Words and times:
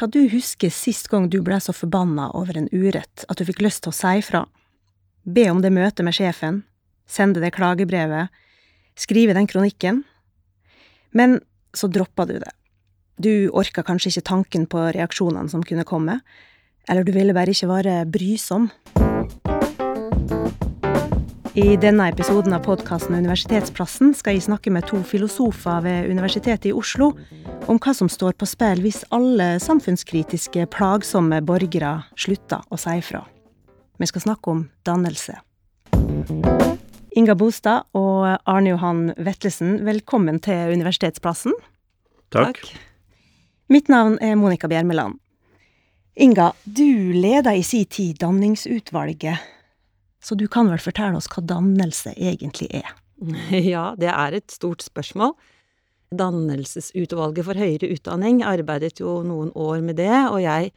Hva 0.00 0.06
du 0.08 0.22
husker 0.32 0.70
sist 0.72 1.10
gang 1.12 1.26
du 1.28 1.42
ble 1.44 1.58
så 1.60 1.74
forbanna 1.76 2.30
over 2.32 2.56
en 2.56 2.70
urett 2.72 3.26
at 3.28 3.36
du 3.36 3.44
fikk 3.44 3.58
lyst 3.60 3.82
til 3.84 3.92
å 3.92 3.96
si 3.98 4.22
fra? 4.24 4.46
Be 5.28 5.44
om 5.52 5.60
det 5.60 5.74
møtet 5.76 6.00
med 6.06 6.16
sjefen? 6.16 6.62
Sende 7.04 7.42
det 7.42 7.50
klagebrevet? 7.52 8.32
Skrive 8.96 9.36
den 9.36 9.44
kronikken? 9.50 10.00
Men 11.12 11.42
så 11.76 11.90
droppa 11.92 12.24
du 12.24 12.38
det. 12.40 12.54
Du 13.20 13.52
orka 13.52 13.84
kanskje 13.84 14.14
ikke 14.14 14.28
tanken 14.30 14.64
på 14.72 14.86
reaksjonene 14.96 15.52
som 15.52 15.60
kunne 15.60 15.84
komme, 15.84 16.22
eller 16.88 17.04
du 17.04 17.12
ville 17.12 17.36
bare 17.36 17.52
ikke 17.52 17.68
være 17.68 17.98
brysom. 18.08 18.70
I 21.60 21.76
denne 21.76 22.06
episoden 22.08 22.54
av 22.56 22.62
podkasten 22.64 23.18
Universitetsplassen 23.18 24.14
skal 24.16 24.36
jeg 24.36 24.46
snakke 24.46 24.70
med 24.72 24.86
to 24.88 25.02
filosofer 25.04 25.82
ved 25.84 26.06
Universitetet 26.08 26.70
i 26.70 26.72
Oslo 26.72 27.10
om 27.68 27.76
hva 27.76 27.92
som 27.96 28.08
står 28.08 28.38
på 28.40 28.48
spill 28.48 28.80
hvis 28.80 29.02
alle 29.12 29.58
samfunnskritiske, 29.60 30.64
plagsomme 30.72 31.42
borgere 31.44 32.06
slutter 32.16 32.64
å 32.72 32.78
si 32.80 32.96
fra. 33.04 33.20
Vi 34.00 34.08
skal 34.08 34.24
snakke 34.24 34.54
om 34.54 34.64
dannelse. 34.88 35.36
Inga 37.18 37.36
Bostad 37.36 37.90
og 37.98 38.24
Arne 38.48 38.72
Johan 38.72 39.04
Vetlesen, 39.20 39.82
velkommen 39.84 40.40
til 40.40 40.72
Universitetsplassen. 40.72 41.52
Takk. 42.32 42.62
Mitt 43.68 43.92
navn 43.92 44.16
er 44.24 44.38
Monica 44.40 44.70
Bjermeland. 44.70 45.20
Inga, 46.16 46.52
du 46.64 47.12
leda 47.12 47.52
i 47.52 47.66
si 47.66 47.84
tid 47.84 48.22
Danningsutvalget, 48.24 49.59
så 50.20 50.36
du 50.36 50.46
kan 50.48 50.68
vel 50.68 50.82
fortelle 50.82 51.18
oss 51.18 51.30
hva 51.32 51.44
dannelse 51.44 52.14
egentlig 52.16 52.70
er? 52.82 52.92
Ja, 53.72 53.94
det 54.00 54.08
er 54.12 54.36
et 54.36 54.52
stort 54.52 54.84
spørsmål. 54.84 55.34
Dannelsesutvalget 56.16 57.46
for 57.46 57.58
høyere 57.60 57.90
utdanning 57.94 58.40
arbeidet 58.46 58.98
jo 59.02 59.20
noen 59.26 59.52
år 59.54 59.82
med 59.84 60.00
det, 60.00 60.14
og 60.30 60.40
jeg 60.42 60.72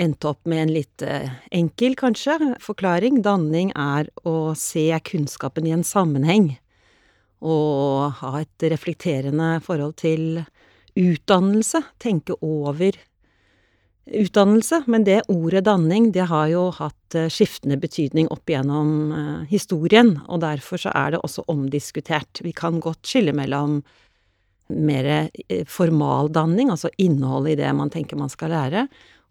endte 0.00 0.30
opp 0.30 0.46
med 0.48 0.62
en 0.62 0.74
litt 0.76 1.02
eh, 1.04 1.32
enkel, 1.54 1.96
kanskje, 1.98 2.54
forklaring. 2.64 3.22
Danning 3.24 3.72
er 3.76 4.08
å 4.28 4.54
se 4.58 4.88
kunnskapen 5.08 5.68
i 5.68 5.74
en 5.76 5.84
sammenheng, 5.86 6.54
og 7.44 8.16
ha 8.22 8.32
et 8.40 8.68
reflekterende 8.72 9.56
forhold 9.64 9.96
til 10.00 10.44
utdannelse, 10.96 11.82
tenke 12.00 12.38
over 12.40 12.96
utdannelse, 14.06 14.82
men 14.86 15.04
det 15.04 15.24
ordet 15.32 15.64
danning, 15.66 16.10
det 16.14 16.28
har 16.30 16.48
jo 16.52 16.68
hatt 16.76 17.16
eh, 17.18 17.28
skiftende 17.32 17.78
betydning 17.80 18.28
opp 18.30 18.48
igjennom 18.48 18.90
eh, 19.12 19.44
historien, 19.50 20.16
og 20.30 20.42
derfor 20.44 20.80
så 20.80 20.92
er 20.94 21.14
det 21.14 21.22
også 21.26 21.46
omdiskutert. 21.50 22.42
Vi 22.44 22.54
kan 22.56 22.80
godt 22.82 23.06
skille 23.06 23.34
mellom 23.36 23.80
mer 24.70 25.08
eh, 25.10 25.64
formal 25.70 26.30
danning, 26.34 26.70
altså 26.70 26.92
innholdet 27.02 27.56
i 27.56 27.62
det 27.64 27.72
man 27.74 27.90
tenker 27.92 28.18
man 28.18 28.32
skal 28.32 28.54
lære, 28.54 28.86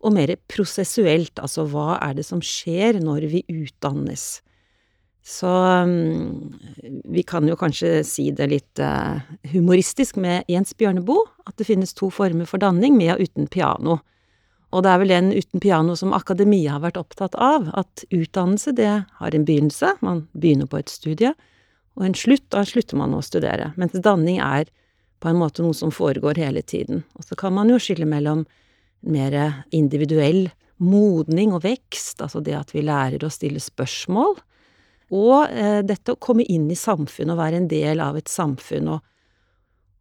og 0.05 0.13
mer 0.13 0.35
prosessuelt, 0.51 1.39
altså 1.39 1.65
hva 1.71 1.95
er 2.03 2.17
det 2.17 2.25
som 2.27 2.43
skjer 2.43 2.99
når 3.01 3.29
vi 3.31 3.45
utdannes? 3.49 4.41
Så 5.25 5.49
um, 5.49 6.51
vi 7.09 7.23
kan 7.25 7.47
jo 7.49 7.55
kanskje 7.57 8.03
si 8.05 8.27
det 8.29 8.45
litt 8.51 8.81
humoristisk 9.49 10.19
med 10.21 10.45
Jens 10.51 10.75
Bjørneboe, 10.77 11.23
at 11.49 11.55
det 11.57 11.65
finnes 11.65 11.95
to 11.97 12.11
former 12.13 12.45
for 12.45 12.61
danning, 12.61 12.93
med 12.99 13.15
og 13.15 13.23
uten 13.25 13.49
piano. 13.49 13.97
Og 14.75 14.83
det 14.83 14.91
er 14.91 14.99
vel 14.99 15.13
den 15.13 15.31
uten 15.31 15.61
piano 15.63 15.95
som 15.95 16.13
akademia 16.15 16.75
har 16.75 16.83
vært 16.83 16.99
opptatt 16.99 17.35
av, 17.39 17.69
at 17.79 18.03
utdannelse, 18.11 18.73
det 18.75 18.91
har 19.21 19.35
en 19.35 19.45
begynnelse, 19.47 19.93
man 20.03 20.25
begynner 20.35 20.67
på 20.67 20.81
et 20.81 20.91
studie, 20.91 21.31
og 21.95 22.03
en 22.03 22.17
slutt, 22.17 22.43
da 22.51 22.65
slutter 22.67 22.99
man 22.99 23.15
å 23.15 23.23
studere, 23.23 23.71
mens 23.79 23.95
danning 23.95 24.41
er 24.43 24.67
på 25.23 25.31
en 25.31 25.39
måte 25.39 25.63
noe 25.63 25.75
som 25.77 25.93
foregår 25.95 26.41
hele 26.43 26.59
tiden. 26.61 27.05
Og 27.15 27.23
så 27.23 27.39
kan 27.39 27.55
man 27.55 27.71
jo 27.71 27.79
skille 27.79 28.07
mellom 28.09 28.43
mer 29.07 29.63
individuell 29.71 30.49
modning 30.83 31.55
og 31.55 31.63
vekst, 31.63 32.19
altså 32.19 32.43
det 32.43 32.57
at 32.57 32.75
vi 32.75 32.83
lærer 32.83 33.23
å 33.23 33.31
stille 33.31 33.63
spørsmål, 33.63 34.35
og 35.15 35.51
eh, 35.53 35.81
dette 35.85 36.15
å 36.15 36.19
komme 36.19 36.43
inn 36.51 36.65
i 36.73 36.75
samfunnet 36.75 37.35
og 37.35 37.39
være 37.39 37.61
en 37.61 37.69
del 37.71 38.01
av 38.03 38.17
et 38.19 38.27
samfunn, 38.27 38.89
og, 38.97 39.05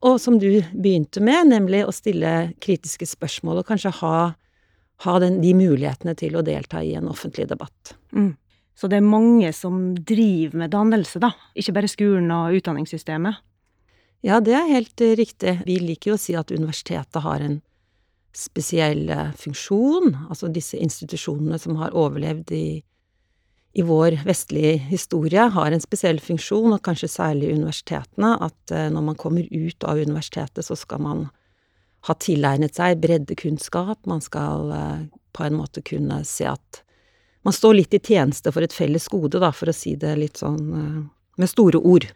og 0.02 0.16
som 0.18 0.40
du 0.40 0.64
begynte 0.72 1.22
med, 1.22 1.52
nemlig 1.52 1.84
å 1.86 1.94
stille 1.94 2.54
kritiske 2.64 3.06
spørsmål 3.12 3.62
og 3.62 3.68
kanskje 3.70 3.94
ha 4.00 4.16
ha 5.02 5.18
den, 5.18 5.40
de 5.42 5.52
mulighetene 5.58 6.14
til 6.18 6.36
å 6.38 6.44
delta 6.46 6.82
i 6.84 6.94
en 6.98 7.10
offentlig 7.10 7.48
debatt. 7.50 7.96
Mm. 8.14 8.34
Så 8.74 8.90
det 8.90 8.98
er 8.98 9.06
mange 9.06 9.50
som 9.54 9.92
driver 9.94 10.64
med 10.64 10.72
dannelse, 10.74 11.20
da, 11.22 11.30
ikke 11.54 11.76
bare 11.76 11.90
skolen 11.90 12.30
og 12.34 12.56
utdanningssystemet? 12.58 13.42
Ja, 14.24 14.40
det 14.40 14.56
er 14.56 14.70
helt 14.70 15.04
uh, 15.04 15.12
riktig. 15.18 15.58
Vi 15.66 15.78
liker 15.82 16.12
jo 16.12 16.16
å 16.16 16.22
si 16.22 16.34
at 16.38 16.50
universitetet 16.54 17.22
har 17.22 17.44
en 17.44 17.60
spesiell 18.34 19.06
uh, 19.12 19.30
funksjon, 19.38 20.16
altså 20.26 20.50
disse 20.50 20.80
institusjonene 20.80 21.60
som 21.60 21.76
har 21.78 21.94
overlevd 21.94 22.50
i, 22.56 22.66
i 23.78 23.84
vår 23.84 24.22
vestlige 24.26 24.78
historie, 24.88 25.44
har 25.54 25.76
en 25.76 25.84
spesiell 25.84 26.18
funksjon, 26.24 26.72
og 26.74 26.82
kanskje 26.86 27.12
særlig 27.12 27.52
universitetene, 27.54 28.34
at 28.42 28.74
uh, 28.74 28.88
når 28.90 29.08
man 29.12 29.20
kommer 29.20 29.46
ut 29.46 29.86
av 29.86 30.02
universitetet, 30.02 30.66
så 30.66 30.78
skal 30.78 31.04
man 31.04 31.26
har 32.04 32.18
tilegnet 32.20 32.76
seg 32.76 33.00
breddekunnskap, 33.00 34.02
man 34.10 34.20
skal 34.24 34.72
eh, 34.76 35.04
på 35.34 35.46
en 35.46 35.56
måte 35.56 35.82
kunne 35.84 36.20
se 36.28 36.46
at 36.50 36.82
man 37.44 37.56
står 37.56 37.78
litt 37.78 37.96
i 37.96 38.00
tjeneste 38.00 38.52
for 38.52 38.64
et 38.64 38.72
felles 38.72 39.06
gode, 39.12 39.40
da, 39.40 39.50
for 39.52 39.68
å 39.68 39.76
si 39.76 39.94
det 40.00 40.14
litt 40.20 40.40
sånn 40.40 40.60
eh, 40.80 41.00
med 41.40 41.50
store 41.50 41.80
ord. 41.80 42.06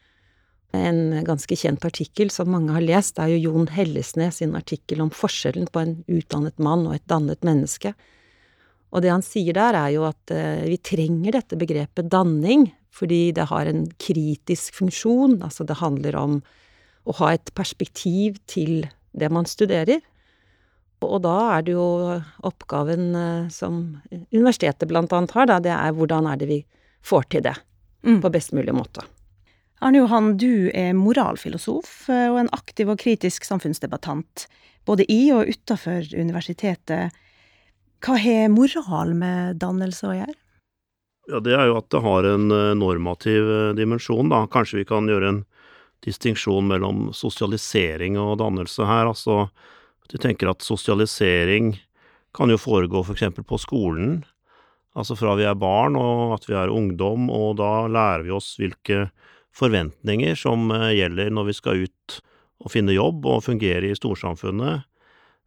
En 0.76 1.24
ganske 1.24 1.56
kjent 1.56 1.84
artikkel 1.88 2.28
som 2.32 2.50
mange 2.52 2.74
har 2.76 2.84
lest, 2.84 3.16
er 3.20 3.32
jo 3.32 3.48
Jon 3.48 3.70
Hellesnes 3.72 4.42
sin 4.42 4.52
artikkel 4.56 5.00
om 5.00 5.12
forskjellen 5.14 5.70
på 5.72 5.80
en 5.80 5.94
utdannet 6.04 6.60
mann 6.60 6.84
og 6.88 6.98
et 6.98 7.08
dannet 7.08 7.40
menneske. 7.46 7.94
Og 8.92 9.04
det 9.04 9.12
han 9.12 9.24
sier 9.24 9.56
der, 9.56 9.76
er 9.76 9.94
jo 9.96 10.04
at 10.08 10.32
eh, 10.34 10.68
vi 10.68 10.76
trenger 10.84 11.40
dette 11.40 11.56
begrepet 11.60 12.12
danning, 12.12 12.68
fordi 12.92 13.30
det 13.36 13.48
har 13.48 13.68
en 13.68 13.86
kritisk 14.00 14.76
funksjon, 14.76 15.40
altså 15.44 15.64
det 15.64 15.80
handler 15.80 16.16
om 16.20 16.38
å 17.08 17.14
ha 17.20 17.32
et 17.36 17.52
perspektiv 17.56 18.36
til 18.50 18.88
det 19.12 19.30
man 19.32 19.46
studerer. 19.48 20.00
Og 21.04 21.20
da 21.22 21.36
er 21.54 21.66
det 21.66 21.76
jo 21.76 21.86
oppgaven 22.46 23.12
eh, 23.14 23.50
som 23.54 24.00
universitetet 24.34 24.88
blant 24.90 25.12
annet 25.14 25.34
har, 25.36 25.46
da, 25.50 25.60
det 25.62 25.74
er 25.74 25.94
hvordan 25.94 26.26
er 26.26 26.40
det 26.40 26.48
vi 26.50 26.58
får 27.06 27.28
til 27.30 27.44
det 27.46 27.54
mm. 28.02 28.18
på 28.24 28.32
best 28.34 28.54
mulig 28.56 28.74
måte. 28.74 29.04
Arne 29.78 30.00
Johan, 30.00 30.32
du 30.40 30.70
er 30.74 30.96
moralfilosof 30.98 32.08
eh, 32.10 32.26
og 32.32 32.40
en 32.42 32.52
aktiv 32.56 32.90
og 32.90 32.98
kritisk 32.98 33.46
samfunnsdebattant, 33.46 34.48
både 34.88 35.06
i 35.12 35.28
og 35.36 35.46
utafor 35.46 36.10
universitetet. 36.18 37.14
Hva 38.02 38.18
har 38.18 38.50
moral 38.50 39.14
med 39.18 39.62
dannelse 39.62 40.10
å 40.10 40.16
gjøre? 40.18 40.38
Ja, 41.28 41.38
Det 41.44 41.54
er 41.54 41.68
jo 41.68 41.78
at 41.78 41.90
det 41.94 42.02
har 42.02 42.26
en 42.26 42.50
eh, 42.50 42.74
normativ 42.74 43.54
dimensjon, 43.78 44.34
da. 44.34 44.48
Kanskje 44.50 44.82
vi 44.82 44.88
kan 44.88 45.06
gjøre 45.06 45.30
en 45.30 45.44
distinksjon 46.06 46.68
mellom 46.70 47.08
sosialisering 47.16 48.18
og 48.20 48.38
dannelse 48.42 48.86
her. 48.86 49.10
Altså, 49.10 49.48
du 50.08 50.16
tenker 50.20 50.50
at 50.50 50.64
sosialisering 50.64 51.74
kan 52.36 52.52
jo 52.52 52.60
foregå 52.60 53.02
for 53.04 53.16
eksempel 53.16 53.46
på 53.48 53.58
skolen, 53.60 54.22
altså 54.98 55.16
fra 55.18 55.34
vi 55.38 55.46
er 55.48 55.58
barn 55.58 55.96
og 55.98 56.36
at 56.36 56.46
vi 56.48 56.56
er 56.58 56.72
ungdom, 56.72 57.28
og 57.32 57.58
da 57.60 57.88
lærer 57.90 58.26
vi 58.26 58.34
oss 58.34 58.54
hvilke 58.60 59.08
forventninger 59.58 60.38
som 60.38 60.70
eh, 60.74 60.94
gjelder 61.00 61.32
når 61.34 61.48
vi 61.48 61.56
skal 61.56 61.84
ut 61.86 62.18
og 62.58 62.72
finne 62.74 62.94
jobb 62.94 63.26
og 63.30 63.44
fungere 63.46 63.90
i 63.90 63.96
storsamfunnet. 63.96 64.86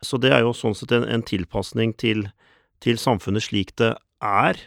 Så 0.01 0.17
det 0.22 0.31
er 0.34 0.45
jo 0.45 0.56
sånn 0.57 0.75
sett 0.78 0.94
en, 0.95 1.06
en 1.06 1.23
tilpasning 1.25 1.94
til, 2.00 2.25
til 2.81 3.00
samfunnet 3.00 3.45
slik 3.45 3.75
det 3.79 3.94
er, 4.25 4.59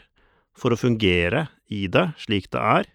for 0.55 0.75
å 0.75 0.79
fungere 0.79 1.49
i 1.73 1.87
det 1.91 2.13
slik 2.23 2.51
det 2.55 2.61
er. 2.63 2.91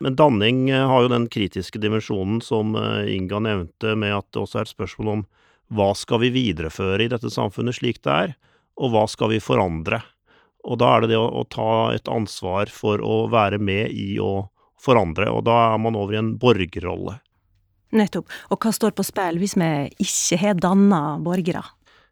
Men 0.00 0.16
danning 0.16 0.70
eh, 0.70 0.86
har 0.88 1.04
jo 1.04 1.12
den 1.12 1.28
kritiske 1.28 1.80
dimensjonen 1.80 2.40
som 2.44 2.72
eh, 2.76 3.10
Inga 3.16 3.42
nevnte, 3.44 3.94
med 3.96 4.16
at 4.16 4.28
det 4.32 4.40
også 4.42 4.60
er 4.60 4.68
et 4.68 4.72
spørsmål 4.72 5.12
om 5.12 5.26
hva 5.76 5.92
skal 5.94 6.22
vi 6.24 6.32
videreføre 6.34 7.04
i 7.04 7.10
dette 7.12 7.30
samfunnet 7.30 7.76
slik 7.76 8.00
det 8.02 8.14
er, 8.14 8.32
og 8.80 8.94
hva 8.94 9.04
skal 9.10 9.30
vi 9.34 9.42
forandre? 9.44 10.00
Og 10.66 10.80
da 10.80 10.94
er 10.94 11.04
det 11.04 11.12
det 11.12 11.20
å, 11.20 11.28
å 11.28 11.44
ta 11.48 11.92
et 11.94 12.08
ansvar 12.10 12.72
for 12.72 13.00
å 13.04 13.26
være 13.32 13.60
med 13.62 13.92
i 13.92 14.16
å 14.20 14.48
forandre, 14.80 15.28
og 15.30 15.44
da 15.46 15.56
er 15.74 15.82
man 15.84 15.98
over 16.00 16.16
i 16.16 16.20
en 16.20 16.32
borgerrolle. 16.40 17.18
Nettopp. 17.96 18.30
Og 18.54 18.62
hva 18.62 18.72
står 18.72 18.94
på 18.96 19.04
spill 19.04 19.40
hvis 19.40 19.56
vi 19.58 19.70
ikke 20.00 20.38
har 20.40 20.58
danna 20.62 21.18
borgere? 21.22 21.62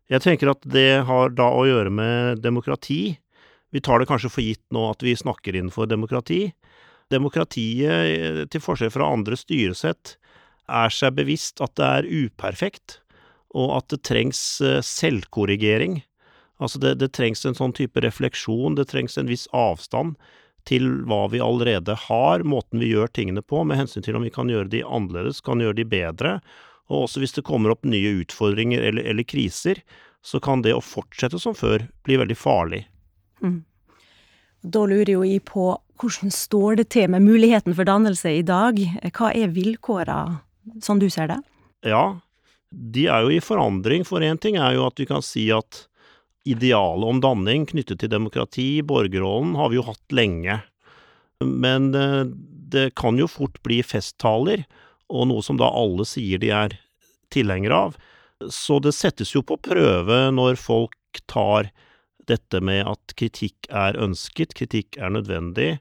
Jeg 0.09 0.25
tenker 0.25 0.53
at 0.53 0.65
det 0.65 1.05
har 1.09 1.33
da 1.37 1.49
å 1.55 1.67
gjøre 1.69 1.93
med 1.93 2.43
demokrati. 2.45 3.19
Vi 3.73 3.83
tar 3.85 4.01
det 4.01 4.09
kanskje 4.09 4.33
for 4.33 4.45
gitt 4.45 4.65
nå 4.75 4.87
at 4.91 5.05
vi 5.05 5.17
snakker 5.17 5.57
innenfor 5.57 5.89
demokrati, 5.91 6.49
Demokratiet, 7.13 8.49
til 8.53 8.63
forskjell 8.63 8.93
fra 8.93 9.09
andre 9.15 9.39
styresett, 9.39 10.17
er 10.69 10.93
seg 10.93 11.17
bevisst 11.17 11.63
at 11.65 11.75
det 11.81 11.87
er 11.87 12.09
uperfekt, 12.27 12.99
og 13.57 13.79
at 13.79 13.89
det 13.93 14.03
trengs 14.05 14.43
eh, 14.61 14.83
selvkorrigering. 14.85 16.03
Altså 16.61 16.81
det, 16.83 16.99
det 17.01 17.15
trengs 17.17 17.47
en 17.49 17.57
sånn 17.57 17.73
type 17.77 18.03
refleksjon, 18.05 18.77
det 18.77 18.91
trengs 18.91 19.17
en 19.17 19.31
viss 19.31 19.47
avstand 19.57 20.19
til 20.69 20.85
hva 21.09 21.23
vi 21.33 21.41
allerede 21.41 21.95
har, 22.09 22.45
måten 22.45 22.83
vi 22.83 22.91
gjør 22.91 23.09
tingene 23.17 23.41
på, 23.41 23.63
med 23.65 23.79
hensyn 23.81 24.05
til 24.05 24.19
om 24.19 24.27
vi 24.27 24.35
kan 24.35 24.51
gjøre 24.53 24.69
de 24.73 24.83
annerledes, 24.85 25.41
kan 25.45 25.63
gjøre 25.65 25.79
de 25.81 25.87
bedre, 25.89 26.35
og 26.93 27.07
også 27.07 27.23
hvis 27.23 27.37
det 27.39 27.47
kommer 27.49 27.73
opp 27.73 27.89
nye 27.89 28.19
utfordringer 28.21 28.85
eller, 28.91 29.07
eller 29.09 29.25
kriser, 29.29 29.81
så 30.25 30.41
kan 30.45 30.65
det 30.65 30.75
å 30.77 30.85
fortsette 30.85 31.41
som 31.41 31.57
før 31.57 31.87
bli 32.05 32.19
veldig 32.21 32.37
farlig. 32.37 32.83
Mm. 33.41 33.63
Da 34.67 34.83
lurer 34.91 35.13
jo 35.15 35.25
jeg 35.25 35.45
på 35.49 35.71
hvordan 35.99 36.33
står 36.35 36.79
det 36.81 36.89
til 36.95 37.11
med 37.13 37.27
muligheten 37.27 37.75
for 37.77 37.89
dannelse 37.89 38.39
i 38.39 38.47
dag? 38.47 38.79
Hva 39.13 39.33
er 39.35 39.53
vilkåra, 39.55 40.19
sånn 40.85 41.03
du 41.03 41.09
ser 41.13 41.31
det? 41.33 41.39
Ja, 41.87 42.21
de 42.71 43.07
er 43.09 43.25
jo 43.25 43.33
i 43.35 43.43
forandring, 43.43 44.05
for 44.07 44.25
én 44.25 44.41
ting 44.41 44.59
er 44.61 44.77
jo 44.77 44.87
at 44.89 44.99
vi 45.01 45.09
kan 45.09 45.25
si 45.25 45.49
at 45.55 45.85
idealet 46.49 47.09
om 47.09 47.23
danning 47.23 47.67
knyttet 47.69 48.01
til 48.03 48.13
demokrati, 48.13 48.81
borgerrollen, 48.87 49.57
har 49.59 49.73
vi 49.73 49.79
jo 49.79 49.87
hatt 49.89 50.15
lenge. 50.15 50.61
Men 51.45 51.91
eh, 51.95 52.25
det 52.73 52.93
kan 52.99 53.19
jo 53.21 53.29
fort 53.31 53.59
bli 53.67 53.81
festtaler, 53.85 54.65
og 55.09 55.29
noe 55.31 55.45
som 55.45 55.59
da 55.61 55.71
alle 55.73 56.05
sier 56.09 56.41
de 56.41 56.53
er 56.53 56.77
tilhengere 57.33 57.83
av. 57.89 57.99
Så 58.53 58.79
det 58.85 58.95
settes 58.95 59.35
jo 59.35 59.43
på 59.43 59.59
prøve 59.61 60.29
når 60.35 60.61
folk 60.61 61.23
tar 61.27 61.71
dette 62.29 62.61
med 62.61 62.85
at 62.87 63.17
kritikk 63.19 63.69
er 63.73 63.97
ønsket, 63.99 64.53
kritikk 64.57 64.99
er 65.01 65.15
nødvendig, 65.15 65.79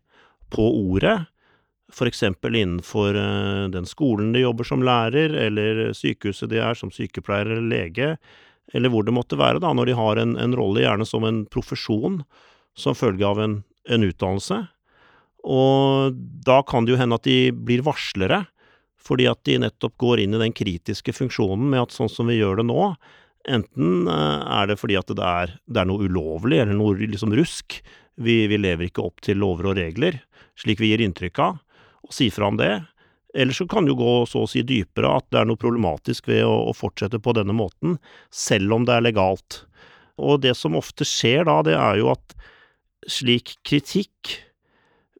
på 0.54 0.66
ordet. 0.92 1.20
For 1.94 2.10
eksempel 2.10 2.58
innenfor 2.60 3.16
eh, 3.16 3.64
den 3.72 3.88
skolen 3.88 4.34
de 4.36 4.44
jobber 4.44 4.68
som 4.68 4.84
lærer, 4.84 5.36
eller 5.48 5.94
sykehuset 5.96 6.52
de 6.52 6.60
er 6.64 6.78
som 6.78 6.92
sykepleier 6.92 7.48
eller 7.54 7.70
lege, 7.72 8.10
eller 8.76 8.92
hvor 8.92 9.06
det 9.08 9.16
måtte 9.16 9.40
være, 9.40 9.62
da, 9.64 9.72
når 9.72 9.88
de 9.88 9.96
har 9.96 10.20
en, 10.20 10.36
en 10.40 10.56
rolle, 10.58 10.84
gjerne 10.84 11.08
som 11.08 11.24
en 11.24 11.46
profesjon, 11.48 12.22
som 12.78 12.98
følge 12.98 13.26
av 13.26 13.40
en, 13.40 13.62
en 13.88 14.04
utdannelse. 14.04 14.60
Og 15.48 16.18
da 16.46 16.60
kan 16.68 16.86
det 16.86 16.94
jo 16.94 17.00
hende 17.00 17.16
at 17.16 17.28
de 17.28 17.54
blir 17.56 17.86
varslere, 17.88 18.44
fordi 19.08 19.30
at 19.32 19.40
de 19.48 19.62
nettopp 19.64 19.96
går 20.02 20.26
inn 20.26 20.36
i 20.36 20.42
den 20.42 20.56
kritiske 20.56 21.14
funksjonen 21.16 21.70
med 21.72 21.86
at 21.86 21.96
sånn 21.96 22.12
som 22.12 22.28
vi 22.28 22.42
gjør 22.42 22.60
det 22.60 22.68
nå, 22.68 22.90
enten 23.48 24.10
eh, 24.12 24.42
er 24.60 24.68
det 24.68 24.80
fordi 24.82 24.98
at 25.00 25.16
det 25.16 25.24
er, 25.24 25.56
det 25.64 25.82
er 25.82 25.88
noe 25.88 26.04
ulovlig 26.04 26.60
eller 26.60 26.76
noe 26.76 26.98
liksom 27.00 27.32
rusk, 27.38 27.80
vi, 28.18 28.48
vi, 28.50 28.58
lever 28.58 28.90
ikke 28.90 29.06
opp 29.06 29.22
til 29.26 29.40
lover 29.42 29.72
og 29.72 29.80
regler, 29.80 30.20
slik 30.58 30.82
vi 30.82 30.92
gir 30.92 31.04
inntrykk 31.06 31.42
av, 31.44 31.60
og 32.08 32.16
si 32.16 32.30
fra 32.34 32.50
om 32.50 32.58
det. 32.60 32.74
Eller 33.38 33.54
så 33.54 33.68
kan 33.70 33.86
det 33.86 33.94
jo 33.94 34.00
gå 34.02 34.14
så 34.30 34.46
å 34.46 34.50
si 34.50 34.64
dypere 34.66 35.12
at 35.20 35.28
det 35.34 35.42
er 35.42 35.50
noe 35.50 35.60
problematisk 35.62 36.30
ved 36.32 36.44
å, 36.48 36.56
å 36.72 36.74
fortsette 36.76 37.20
på 37.22 37.36
denne 37.38 37.54
måten, 37.54 37.98
selv 38.34 38.74
om 38.74 38.88
det 38.88 38.96
er 38.98 39.06
legalt. 39.06 39.62
Og 40.18 40.42
det 40.42 40.56
som 40.58 40.78
ofte 40.80 41.06
skjer 41.06 41.46
da, 41.46 41.60
det 41.68 41.76
er 41.78 42.02
jo 42.02 42.12
at 42.16 42.38
slik 43.08 43.58
kritikk 43.68 44.40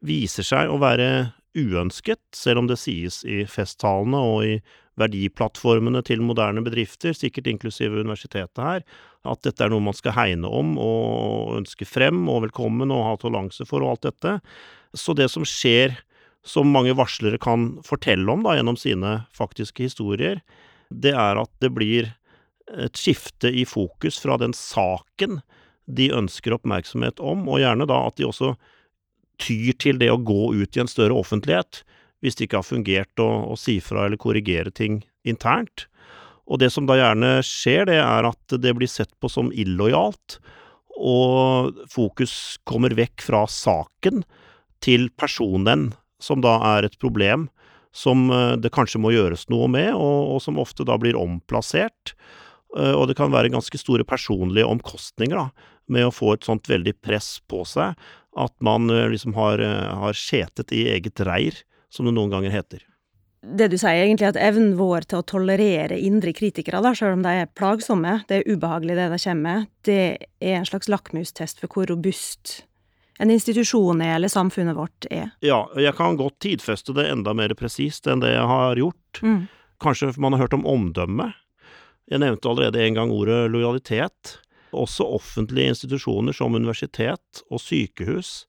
viser 0.04 0.46
seg 0.46 0.70
å 0.70 0.80
være 0.82 1.08
uønsket, 1.58 2.20
selv 2.34 2.62
om 2.62 2.68
det 2.70 2.78
sies 2.80 3.22
i 3.26 3.44
festtalene 3.50 4.18
og 4.18 4.44
i 4.46 4.58
verdiplattformene 4.98 6.02
til 6.06 6.22
moderne 6.26 6.62
bedrifter, 6.66 7.14
sikkert 7.14 7.50
inklusive 7.50 8.02
universitetet 8.02 8.62
her, 8.62 8.84
at 9.26 9.42
dette 9.46 9.64
er 9.64 9.72
noe 9.72 9.82
man 9.82 9.96
skal 9.96 10.14
hegne 10.16 10.50
om 10.50 10.76
og 10.80 11.56
ønske 11.58 11.86
frem 11.88 12.20
og 12.30 12.44
velkommen 12.46 12.92
og 12.94 13.04
ha 13.06 13.16
toleranse 13.20 13.66
for 13.68 13.84
og 13.84 13.96
alt 13.96 14.06
dette. 14.10 14.36
Så 14.96 15.14
det 15.18 15.28
som 15.32 15.46
skjer, 15.48 15.96
som 16.46 16.70
mange 16.72 16.94
varslere 16.96 17.40
kan 17.42 17.74
fortelle 17.86 18.30
om 18.32 18.46
da, 18.46 18.54
gjennom 18.56 18.78
sine 18.78 19.22
faktiske 19.36 19.88
historier, 19.88 20.40
det 20.88 21.12
er 21.18 21.40
at 21.40 21.50
det 21.60 21.72
blir 21.76 22.12
et 22.76 22.96
skifte 23.00 23.50
i 23.50 23.64
fokus 23.68 24.20
fra 24.20 24.38
den 24.40 24.54
saken 24.56 25.40
de 25.88 26.10
ønsker 26.12 26.52
oppmerksomhet 26.52 27.20
om, 27.24 27.46
og 27.48 27.62
gjerne 27.62 27.88
da 27.88 28.02
at 28.08 28.18
de 28.20 28.26
også 28.28 28.54
tyr 29.40 29.76
til 29.80 30.00
det 30.00 30.10
å 30.12 30.20
gå 30.20 30.52
ut 30.56 30.76
i 30.76 30.82
en 30.82 30.90
større 30.90 31.16
offentlighet 31.16 31.82
hvis 32.20 32.34
det 32.34 32.48
ikke 32.48 32.60
har 32.60 32.66
fungert 32.66 33.22
å, 33.22 33.28
å 33.52 33.54
si 33.58 33.78
fra 33.82 34.06
eller 34.06 34.18
korrigere 34.20 34.72
ting 34.74 35.02
internt. 35.28 35.86
Og 36.48 36.60
det 36.62 36.70
som 36.72 36.86
da 36.88 36.96
gjerne 36.96 37.38
skjer, 37.44 37.84
det 37.90 37.98
er 38.00 38.28
at 38.28 38.56
det 38.60 38.72
blir 38.76 38.88
sett 38.90 39.12
på 39.20 39.30
som 39.32 39.52
illojalt, 39.52 40.38
og 40.98 41.76
fokus 41.92 42.58
kommer 42.66 42.94
vekk 42.98 43.22
fra 43.22 43.44
saken 43.46 44.24
til 44.82 45.08
personen, 45.20 45.92
som 46.18 46.42
da 46.42 46.56
er 46.74 46.88
et 46.88 46.98
problem 46.98 47.46
som 47.94 48.28
eh, 48.30 48.56
det 48.60 48.72
kanskje 48.74 49.00
må 49.02 49.12
gjøres 49.14 49.46
noe 49.52 49.68
med, 49.70 49.92
og, 49.94 50.34
og 50.34 50.42
som 50.44 50.58
ofte 50.60 50.86
da 50.88 50.98
blir 51.00 51.18
omplassert. 51.18 52.14
Eh, 52.76 52.92
og 52.92 53.08
det 53.10 53.18
kan 53.18 53.32
være 53.34 53.52
ganske 53.54 53.80
store 53.80 54.06
personlige 54.08 54.68
omkostninger 54.68 55.38
da, 55.38 55.48
med 55.88 56.08
å 56.08 56.14
få 56.14 56.34
et 56.34 56.48
sånt 56.48 56.68
veldig 56.70 56.98
press 57.04 57.36
på 57.48 57.64
seg 57.68 57.96
at 58.38 58.54
man 58.64 58.90
eh, 58.92 59.08
liksom 59.12 59.36
har, 59.38 59.62
har 59.62 60.18
skjetet 60.18 60.74
i 60.74 60.88
eget 60.94 61.22
reir, 61.26 61.62
som 61.92 62.08
det 62.08 62.16
noen 62.16 62.34
ganger 62.34 62.54
heter. 62.54 62.87
Det 63.42 63.68
du 63.70 63.76
sier 63.78 64.02
egentlig, 64.02 64.32
at 64.32 64.38
evnen 64.40 64.72
vår 64.78 65.06
til 65.06 65.20
å 65.20 65.26
tolerere 65.26 65.98
indre 66.02 66.32
kritikere, 66.34 66.80
da, 66.82 66.90
selv 66.96 67.18
om 67.18 67.22
de 67.22 67.34
er 67.44 67.52
plagsomme, 67.54 68.16
det 68.28 68.40
er 68.40 68.48
ubehagelig 68.50 68.96
det 68.98 69.10
de 69.12 69.20
kommer 69.22 69.44
med, 69.44 69.68
det 69.86 70.00
er 70.42 70.56
en 70.58 70.66
slags 70.66 70.90
lakmustest 70.90 71.62
for 71.62 71.70
hvor 71.70 71.86
robust 71.92 72.62
en 73.18 73.30
institusjon 73.34 74.02
er, 74.02 74.14
eller 74.16 74.30
samfunnet 74.30 74.76
vårt 74.78 75.06
er. 75.10 75.32
Ja, 75.42 75.64
jeg 75.78 75.94
kan 75.98 76.18
godt 76.18 76.38
tidfeste 76.44 76.94
det 76.94 77.08
enda 77.10 77.34
mer 77.34 77.54
presist 77.58 78.06
enn 78.06 78.22
det 78.22 78.30
jeg 78.30 78.46
har 78.46 78.78
gjort. 78.78 79.22
Mm. 79.22 79.40
Kanskje 79.82 80.12
man 80.22 80.34
har 80.34 80.46
hørt 80.46 80.54
om 80.54 80.66
omdømme. 80.66 81.32
Jeg 82.08 82.22
nevnte 82.22 82.50
allerede 82.50 82.82
en 82.82 82.98
gang 82.98 83.14
ordet 83.14 83.40
lojalitet. 83.50 84.38
Også 84.70 85.06
offentlige 85.18 85.74
institusjoner 85.74 86.36
som 86.36 86.54
universitet 86.54 87.42
og 87.50 87.62
sykehus 87.62 88.46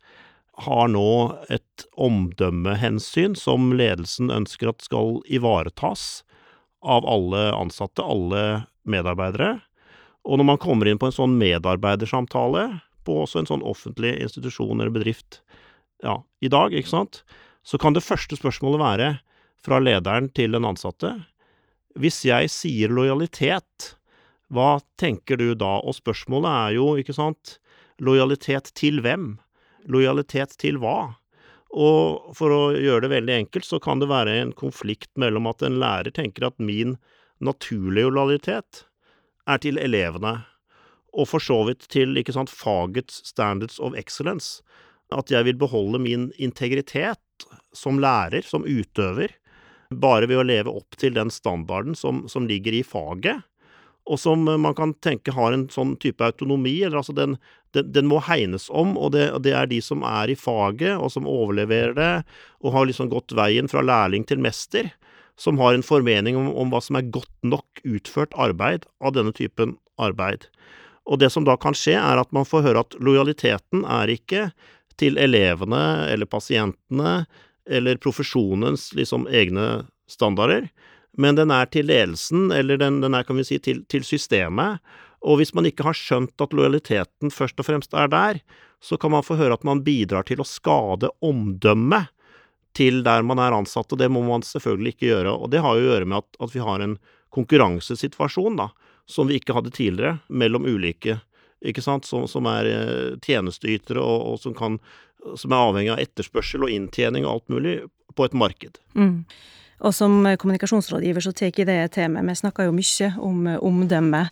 har 0.59 0.89
nå 0.91 1.09
et 1.51 1.85
omdømmehensyn 1.95 3.35
som 3.39 3.71
ledelsen 3.77 4.31
ønsker 4.33 4.71
at 4.71 4.83
skal 4.83 5.19
ivaretas 5.31 6.23
av 6.83 7.07
alle 7.07 7.49
ansatte, 7.55 8.03
alle 8.03 8.65
medarbeidere. 8.87 9.59
Og 10.27 10.39
når 10.39 10.49
man 10.51 10.61
kommer 10.61 10.89
inn 10.89 10.99
på 10.99 11.09
en 11.09 11.15
sånn 11.15 11.37
medarbeidersamtale 11.39 12.65
på 13.07 13.21
også 13.23 13.41
en 13.41 13.49
sånn 13.49 13.65
offentlig 13.65 14.17
institusjon 14.19 14.79
eller 14.79 14.93
bedrift 14.93 15.41
ja, 16.03 16.19
i 16.43 16.51
dag, 16.51 16.75
ikke 16.75 16.91
sant, 16.91 17.23
så 17.63 17.79
kan 17.79 17.95
det 17.95 18.05
første 18.05 18.37
spørsmålet 18.39 18.83
være 18.83 19.09
fra 19.63 19.79
lederen 19.83 20.29
til 20.31 20.55
den 20.55 20.67
ansatte 20.67 21.17
Hvis 21.99 22.21
jeg 22.27 22.51
sier 22.53 22.91
lojalitet, 22.93 23.93
hva 24.47 24.79
tenker 24.99 25.39
du 25.39 25.53
da? 25.57 25.79
Og 25.83 25.97
spørsmålet 25.97 26.49
er 26.51 26.75
jo, 26.77 26.93
ikke 27.01 27.15
sant, 27.17 27.57
lojalitet 27.99 28.71
til 28.77 29.01
hvem? 29.03 29.33
Lojalitet 29.87 30.57
til 30.59 30.79
hva? 30.81 31.13
Og 31.69 32.33
for 32.37 32.53
å 32.53 32.61
gjøre 32.73 33.05
det 33.05 33.13
veldig 33.13 33.35
enkelt, 33.35 33.67
så 33.67 33.79
kan 33.81 34.01
det 34.01 34.09
være 34.09 34.39
en 34.41 34.53
konflikt 34.57 35.11
mellom 35.21 35.47
at 35.51 35.61
en 35.65 35.77
lærer 35.81 36.13
tenker 36.15 36.47
at 36.47 36.57
min 36.57 36.97
naturlige 37.39 38.09
lojalitet 38.11 38.85
er 39.49 39.61
til 39.61 39.77
elevene, 39.81 40.39
og 41.13 41.29
for 41.29 41.41
så 41.41 41.61
vidt 41.69 41.87
til 41.89 42.17
ikke 42.19 42.33
sant, 42.35 42.51
fagets 42.53 43.21
standards 43.25 43.79
of 43.81 43.95
excellence. 43.97 44.63
At 45.13 45.31
jeg 45.33 45.45
vil 45.47 45.57
beholde 45.57 46.01
min 46.01 46.29
integritet 46.37 47.47
som 47.73 48.01
lærer, 48.01 48.45
som 48.45 48.65
utøver, 48.65 49.33
bare 49.89 50.29
ved 50.29 50.41
å 50.41 50.45
leve 50.45 50.73
opp 50.73 50.97
til 51.01 51.15
den 51.15 51.31
standarden 51.33 51.95
som, 51.97 52.27
som 52.29 52.45
ligger 52.49 52.75
i 52.77 52.85
faget 52.85 53.45
og 54.09 54.17
som 54.17 54.41
man 54.41 54.73
kan 54.77 54.93
tenke 55.05 55.33
har 55.35 55.53
en 55.53 55.67
sånn 55.69 55.95
type 56.01 56.23
autonomi. 56.25 56.79
eller 56.83 57.01
altså 57.01 57.13
den, 57.13 57.37
den, 57.75 57.91
den 57.93 58.07
må 58.09 58.21
hegnes 58.25 58.67
om, 58.69 58.95
og 58.97 59.13
det, 59.15 59.27
det, 59.45 59.53
er 59.55 59.69
de 59.69 59.81
som 59.83 60.03
er 60.07 60.31
i 60.31 60.37
faget, 60.39 60.95
og 60.97 61.11
som 61.13 61.27
overleverer 61.29 61.95
det, 61.97 62.13
og 62.63 62.73
har 62.75 62.89
liksom 62.89 63.11
gått 63.11 63.35
veien 63.37 63.69
fra 63.71 63.83
lærling 63.85 64.25
til 64.29 64.41
mester, 64.41 64.91
som 65.39 65.59
har 65.61 65.75
en 65.75 65.85
formening 65.85 66.37
om, 66.39 66.49
om 66.51 66.73
hva 66.73 66.81
som 66.83 66.99
er 66.99 67.11
godt 67.13 67.31
nok 67.47 67.83
utført 67.87 68.35
arbeid 68.35 68.87
av 68.99 69.15
denne 69.15 69.31
typen 69.35 69.77
arbeid. 70.01 70.49
Og 71.09 71.21
det 71.21 71.31
som 71.33 71.45
da 71.47 71.55
kan 71.57 71.77
skje, 71.77 71.95
er 71.97 72.21
at 72.21 72.33
man 72.35 72.47
får 72.47 72.65
høre 72.67 72.83
at 72.85 72.97
lojaliteten 73.01 73.85
er 73.87 74.11
ikke 74.13 74.49
til 74.99 75.17
elevene 75.21 76.09
eller 76.11 76.27
pasientene 76.29 77.23
eller 77.69 78.01
profesjonens 78.01 78.89
liksom 78.97 79.27
egne 79.31 79.85
standarder, 80.09 80.67
men 81.19 81.37
den 81.37 81.51
er 81.51 81.69
til 81.71 81.89
ledelsen, 81.89 82.49
eller 82.55 82.79
den, 82.79 83.01
den 83.03 83.15
er, 83.17 83.25
kan 83.27 83.39
vi 83.39 83.45
si, 83.47 83.59
til, 83.61 83.81
til, 83.91 84.05
systemet. 84.07 84.79
Og 85.25 85.39
hvis 85.39 85.51
man 85.55 85.67
ikke 85.67 85.83
har 85.87 85.97
skjønt 85.97 86.41
at 86.41 86.55
lojaliteten 86.55 87.33
først 87.33 87.59
og 87.59 87.67
fremst 87.67 87.95
er 87.97 88.11
der, 88.11 88.39
så 88.79 88.95
kan 88.97 89.11
man 89.11 89.25
få 89.25 89.35
høre 89.39 89.57
at 89.57 89.65
man 89.67 89.83
bidrar 89.83 90.23
til 90.27 90.39
å 90.39 90.47
skade 90.47 91.11
omdømmet 91.25 92.13
til 92.77 93.01
der 93.03 93.25
man 93.25 93.41
er 93.41 93.55
ansatt, 93.55 93.91
og 93.91 93.99
det 93.99 94.07
må 94.13 94.21
man 94.23 94.45
selvfølgelig 94.45 94.93
ikke 94.95 95.09
gjøre. 95.09 95.33
Og 95.35 95.51
det 95.51 95.63
har 95.65 95.75
jo 95.75 95.87
å 95.87 95.89
gjøre 95.89 96.07
med 96.07 96.21
at, 96.21 96.39
at 96.39 96.53
vi 96.53 96.63
har 96.63 96.83
en 96.85 96.95
konkurransesituasjon, 97.35 98.59
da, 98.61 98.69
som 99.09 99.27
vi 99.29 99.39
ikke 99.39 99.55
hadde 99.57 99.73
tidligere, 99.75 100.19
mellom 100.29 100.67
ulike, 100.69 101.19
ikke 101.65 101.83
sant, 101.83 102.07
som, 102.07 102.23
som 102.29 102.47
er 102.47 102.69
eh, 102.71 103.15
tjenesteytere, 103.25 103.99
og, 103.99 104.33
og 104.33 104.41
som, 104.45 104.55
kan, 104.55 104.77
som 105.35 105.51
er 105.51 105.63
avhengig 105.65 105.93
av 105.95 106.03
etterspørsel 106.05 106.63
og 106.65 106.73
inntjening 106.73 107.27
og 107.27 107.33
alt 107.33 107.55
mulig 107.55 107.77
på 108.15 108.27
et 108.29 108.37
marked. 108.37 108.79
Mm. 108.95 109.25
Og 109.79 109.95
som 109.95 110.21
kommunikasjonsrådgiver 110.39 111.23
så 111.23 111.33
tar 111.35 111.51
jeg 111.51 111.67
det 111.67 111.81
temaet. 111.95 112.27
Vi 112.27 112.39
snakker 112.41 112.67
jo 112.67 112.75
mye 112.75 113.11
om 113.25 113.47
eh, 113.47 113.59
omdømme. 113.65 114.27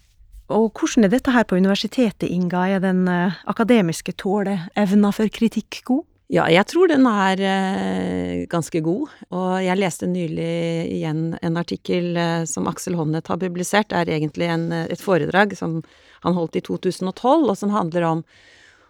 Og 0.54 0.70
hvordan 0.72 1.08
er 1.08 1.12
dette 1.12 1.34
her 1.36 1.44
på 1.48 1.58
universitetet, 1.60 2.30
Inga? 2.32 2.64
Er 2.68 2.84
den 2.84 3.08
eh, 3.12 3.40
akademiske 3.52 4.16
tåleevna 4.20 5.12
for 5.16 5.32
kritikk 5.34 5.82
god? 5.88 6.06
Ja, 6.32 6.44
jeg 6.52 6.68
tror 6.68 6.90
den 6.92 7.08
er 7.08 7.42
eh, 7.44 8.46
ganske 8.52 8.82
god. 8.84 9.12
Og 9.32 9.52
jeg 9.64 9.80
leste 9.80 10.08
nylig 10.12 10.52
igjen 10.98 11.38
en 11.42 11.60
artikkel 11.60 12.20
som 12.48 12.68
Aksel 12.72 12.96
Honnet 13.00 13.28
har 13.32 13.40
publisert. 13.44 13.92
Det 13.92 14.02
er 14.04 14.14
egentlig 14.18 14.50
en, 14.52 14.70
et 14.88 15.04
foredrag 15.04 15.56
som 15.60 15.82
han 16.24 16.36
holdt 16.36 16.60
i 16.60 16.64
2012, 16.66 17.48
og 17.52 17.56
som 17.60 17.76
handler 17.76 18.08
om, 18.08 18.24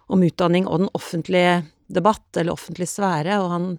om 0.08 0.24
utdanning 0.26 0.66
og 0.66 0.84
den 0.84 0.92
offentlige 0.98 1.62
debatt, 1.88 2.26
eller 2.36 2.54
offentlig 2.54 2.88
sfære, 2.90 3.40
og 3.42 3.50
han 3.54 3.70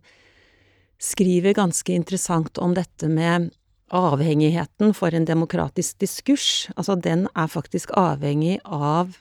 skriver 1.00 1.56
ganske 1.56 1.94
interessant 1.96 2.60
om 2.60 2.76
dette 2.76 3.08
med 3.08 3.50
avhengigheten 3.96 4.94
for 4.94 5.16
en 5.16 5.26
demokratisk 5.26 6.00
diskurs. 6.02 6.70
Altså, 6.76 6.96
den 6.96 7.28
er 7.36 7.52
faktisk 7.52 7.92
avhengig 7.98 8.60
av 8.66 9.18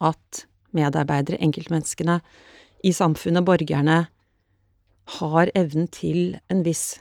at 0.00 0.44
medarbeidere, 0.76 1.40
enkeltmenneskene 1.42 2.20
i 2.84 2.92
samfunnet, 2.96 3.44
borgerne, 3.44 4.06
har 5.20 5.50
evnen 5.58 5.88
til 5.90 6.36
en 6.52 6.62
viss 6.62 7.00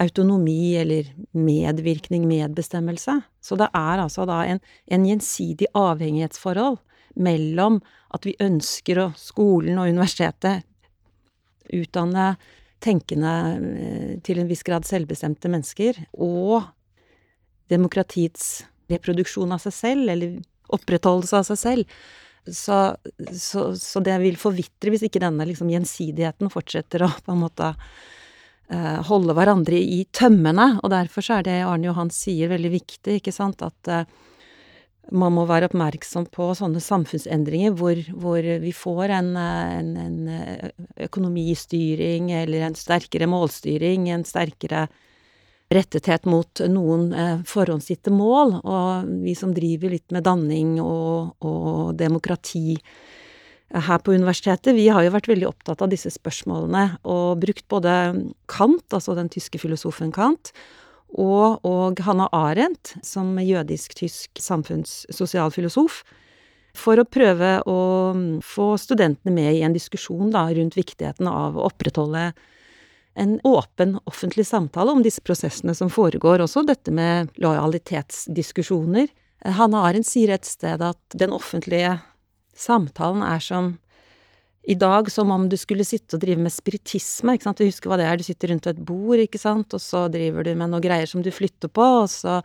autonomi 0.00 0.74
eller 0.76 1.12
medvirkning, 1.32 2.26
medbestemmelse. 2.26 3.20
Så 3.40 3.56
det 3.60 3.68
er 3.70 4.02
altså 4.02 4.26
da 4.26 4.40
en, 4.48 4.60
en 4.90 5.06
gjensidig 5.06 5.70
avhengighetsforhold 5.78 6.80
mellom 7.14 7.78
at 8.14 8.26
vi 8.26 8.34
ønsker 8.42 8.98
å 8.98 9.12
skolen 9.18 9.78
og 9.78 9.92
universitetet 9.92 10.64
utdanne 11.74 12.34
tenkende 12.84 13.34
eh, 13.58 14.10
til 14.24 14.40
en 14.40 14.50
viss 14.50 14.64
grad 14.66 14.86
selvbestemte 14.88 15.50
mennesker, 15.52 15.98
og 16.20 16.66
demokratiets 17.72 18.64
reproduksjon 18.92 19.54
av 19.56 19.62
seg 19.64 19.74
selv, 19.76 20.10
eller 20.12 20.38
opprettholdelse 20.74 21.40
av 21.40 21.48
seg 21.48 21.60
selv. 21.60 21.94
Så, 22.44 22.76
så, 23.32 23.70
så 23.80 24.02
det 24.04 24.18
vil 24.20 24.36
forvitre 24.36 24.92
hvis 24.92 25.06
ikke 25.06 25.22
denne 25.22 25.46
liksom 25.48 25.70
gjensidigheten 25.72 26.52
fortsetter 26.52 27.06
å 27.06 27.08
på 27.24 27.32
en 27.32 27.40
måte 27.40 27.70
uh, 27.72 28.98
holde 29.08 29.32
hverandre 29.36 29.78
i 29.80 30.02
tømmene. 30.12 30.74
Og 30.82 30.92
derfor 30.92 31.24
så 31.24 31.38
er 31.38 31.46
det 31.46 31.56
Arne 31.64 31.88
Johan 31.88 32.12
sier 32.12 32.52
veldig 32.52 32.74
viktig, 32.74 33.16
ikke 33.22 33.32
sant, 33.32 33.64
at 33.64 33.88
uh, 33.88 34.04
man 35.12 35.34
må 35.36 35.44
være 35.48 35.68
oppmerksom 35.68 36.28
på 36.32 36.50
sånne 36.56 36.80
samfunnsendringer 36.82 37.74
hvor, 37.76 37.98
hvor 38.16 38.46
vi 38.62 38.72
får 38.74 39.12
en, 39.18 39.32
en, 39.36 39.90
en, 40.00 40.70
økonomistyring 41.06 42.30
eller 42.32 42.68
en 42.68 42.78
sterkere 42.78 43.28
målstyring, 43.30 44.08
en 44.08 44.24
sterkere 44.28 44.86
rettethet 45.74 46.28
mot 46.28 46.62
noen 46.70 47.10
eh, 47.16 47.42
forhåndsgitte 47.48 48.12
mål. 48.14 48.58
Og 48.62 49.10
vi 49.24 49.34
som 49.38 49.54
driver 49.56 49.94
litt 49.94 50.14
med 50.14 50.26
danning 50.26 50.78
og, 50.82 51.34
og 51.44 51.94
demokrati 51.98 52.78
her 53.74 53.98
på 54.04 54.14
universitetet, 54.14 54.74
vi 54.76 54.86
har 54.92 55.02
jo 55.02 55.12
vært 55.14 55.28
veldig 55.30 55.48
opptatt 55.48 55.82
av 55.82 55.90
disse 55.90 56.12
spørsmålene 56.14 57.00
og 57.10 57.40
brukt 57.42 57.66
både 57.72 57.94
Kant, 58.50 58.86
altså 58.94 59.16
den 59.18 59.30
tyske 59.32 59.58
filosofen 59.58 60.12
Kant, 60.14 60.52
og, 61.14 61.64
og 61.66 62.00
Hanna 62.04 62.26
Arendt, 62.34 62.96
som 63.06 63.36
jødisk-tysk 63.38 64.40
samfunnssosialfilosof, 64.42 66.02
for 66.74 66.98
å 66.98 67.06
prøve 67.06 67.60
å 67.70 67.78
få 68.42 68.72
studentene 68.82 69.34
med 69.34 69.60
i 69.60 69.62
en 69.62 69.76
diskusjon 69.76 70.32
da, 70.34 70.48
rundt 70.50 70.74
viktigheten 70.78 71.28
av 71.30 71.54
å 71.58 71.68
opprettholde 71.68 72.32
en 73.14 73.36
åpen 73.46 73.94
offentlig 74.10 74.46
samtale 74.48 74.90
om 74.90 75.04
disse 75.04 75.22
prosessene 75.22 75.74
som 75.78 75.90
foregår, 75.92 76.42
også 76.42 76.64
dette 76.66 76.90
med 76.90 77.30
lojalitetsdiskusjoner. 77.38 79.06
Hanna 79.54 79.84
Arendt 79.86 80.08
sier 80.10 80.34
et 80.34 80.48
sted 80.48 80.82
at 80.82 81.14
den 81.14 81.34
offentlige 81.36 82.00
samtalen 82.58 83.22
er 83.22 83.42
som 83.42 83.76
i 84.64 84.74
dag 84.80 85.10
som 85.12 85.28
om 85.30 85.42
du 85.48 85.56
skulle 85.60 85.84
sitte 85.84 86.16
og 86.16 86.22
drive 86.22 86.40
med 86.40 86.52
spiritisme, 86.52 87.34
ikke 87.36 87.44
sant, 87.44 87.60
du 87.60 87.68
husker 87.68 87.90
hva 87.90 87.98
det 88.00 88.06
er, 88.08 88.16
du 88.16 88.24
sitter 88.24 88.48
rundt 88.48 88.68
et 88.70 88.80
bord, 88.80 89.20
ikke 89.20 89.40
sant, 89.40 89.74
og 89.76 89.82
så 89.82 90.06
driver 90.12 90.46
du 90.46 90.54
med 90.56 90.72
noen 90.72 90.84
greier 90.84 91.10
som 91.10 91.20
du 91.24 91.28
flytter 91.34 91.68
på, 91.68 91.84
og 92.04 92.08
så 92.08 92.38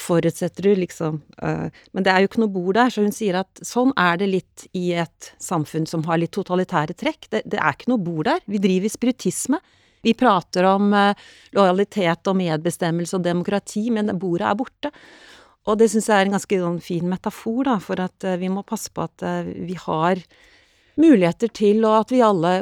forutsetter 0.00 0.64
du 0.64 0.70
liksom 0.80 1.20
øh, 1.44 1.66
Men 1.92 2.06
det 2.06 2.12
er 2.12 2.24
jo 2.24 2.30
ikke 2.30 2.42
noe 2.46 2.54
bord 2.54 2.78
der, 2.78 2.92
så 2.92 3.04
hun 3.04 3.12
sier 3.12 3.42
at 3.42 3.60
sånn 3.60 3.92
er 4.00 4.22
det 4.22 4.30
litt 4.32 4.66
i 4.72 4.86
et 4.96 5.30
samfunn 5.42 5.84
som 5.90 6.06
har 6.08 6.22
litt 6.22 6.32
totalitære 6.36 6.96
trekk. 6.96 7.28
Det, 7.28 7.44
det 7.44 7.60
er 7.60 7.76
ikke 7.76 7.92
noe 7.92 8.04
bord 8.08 8.24
der. 8.30 8.40
Vi 8.48 8.62
driver 8.62 8.96
spiritisme. 8.96 9.60
Vi 10.06 10.16
prater 10.16 10.70
om 10.72 10.88
øh, 10.96 11.28
lojalitet 11.60 12.32
og 12.32 12.40
medbestemmelse 12.40 13.20
og 13.20 13.28
demokrati, 13.28 13.90
men 13.92 14.16
bordet 14.16 14.48
er 14.48 14.60
borte. 14.64 14.96
Og 15.68 15.76
det 15.76 15.92
syns 15.92 16.08
jeg 16.08 16.22
er 16.22 16.30
en 16.30 16.36
ganske 16.38 16.64
sånn 16.64 16.80
fin 16.80 17.08
metafor, 17.10 17.66
da, 17.68 17.78
for 17.84 18.00
at 18.00 18.24
øh, 18.24 18.40
vi 18.40 18.48
må 18.48 18.64
passe 18.64 18.88
på 18.96 19.04
at 19.04 19.28
vi 19.44 19.76
har 19.84 20.24
muligheter 20.96 21.50
til, 21.52 21.84
og 21.84 22.00
at 22.00 22.12
vi 22.14 22.22
alle 22.24 22.52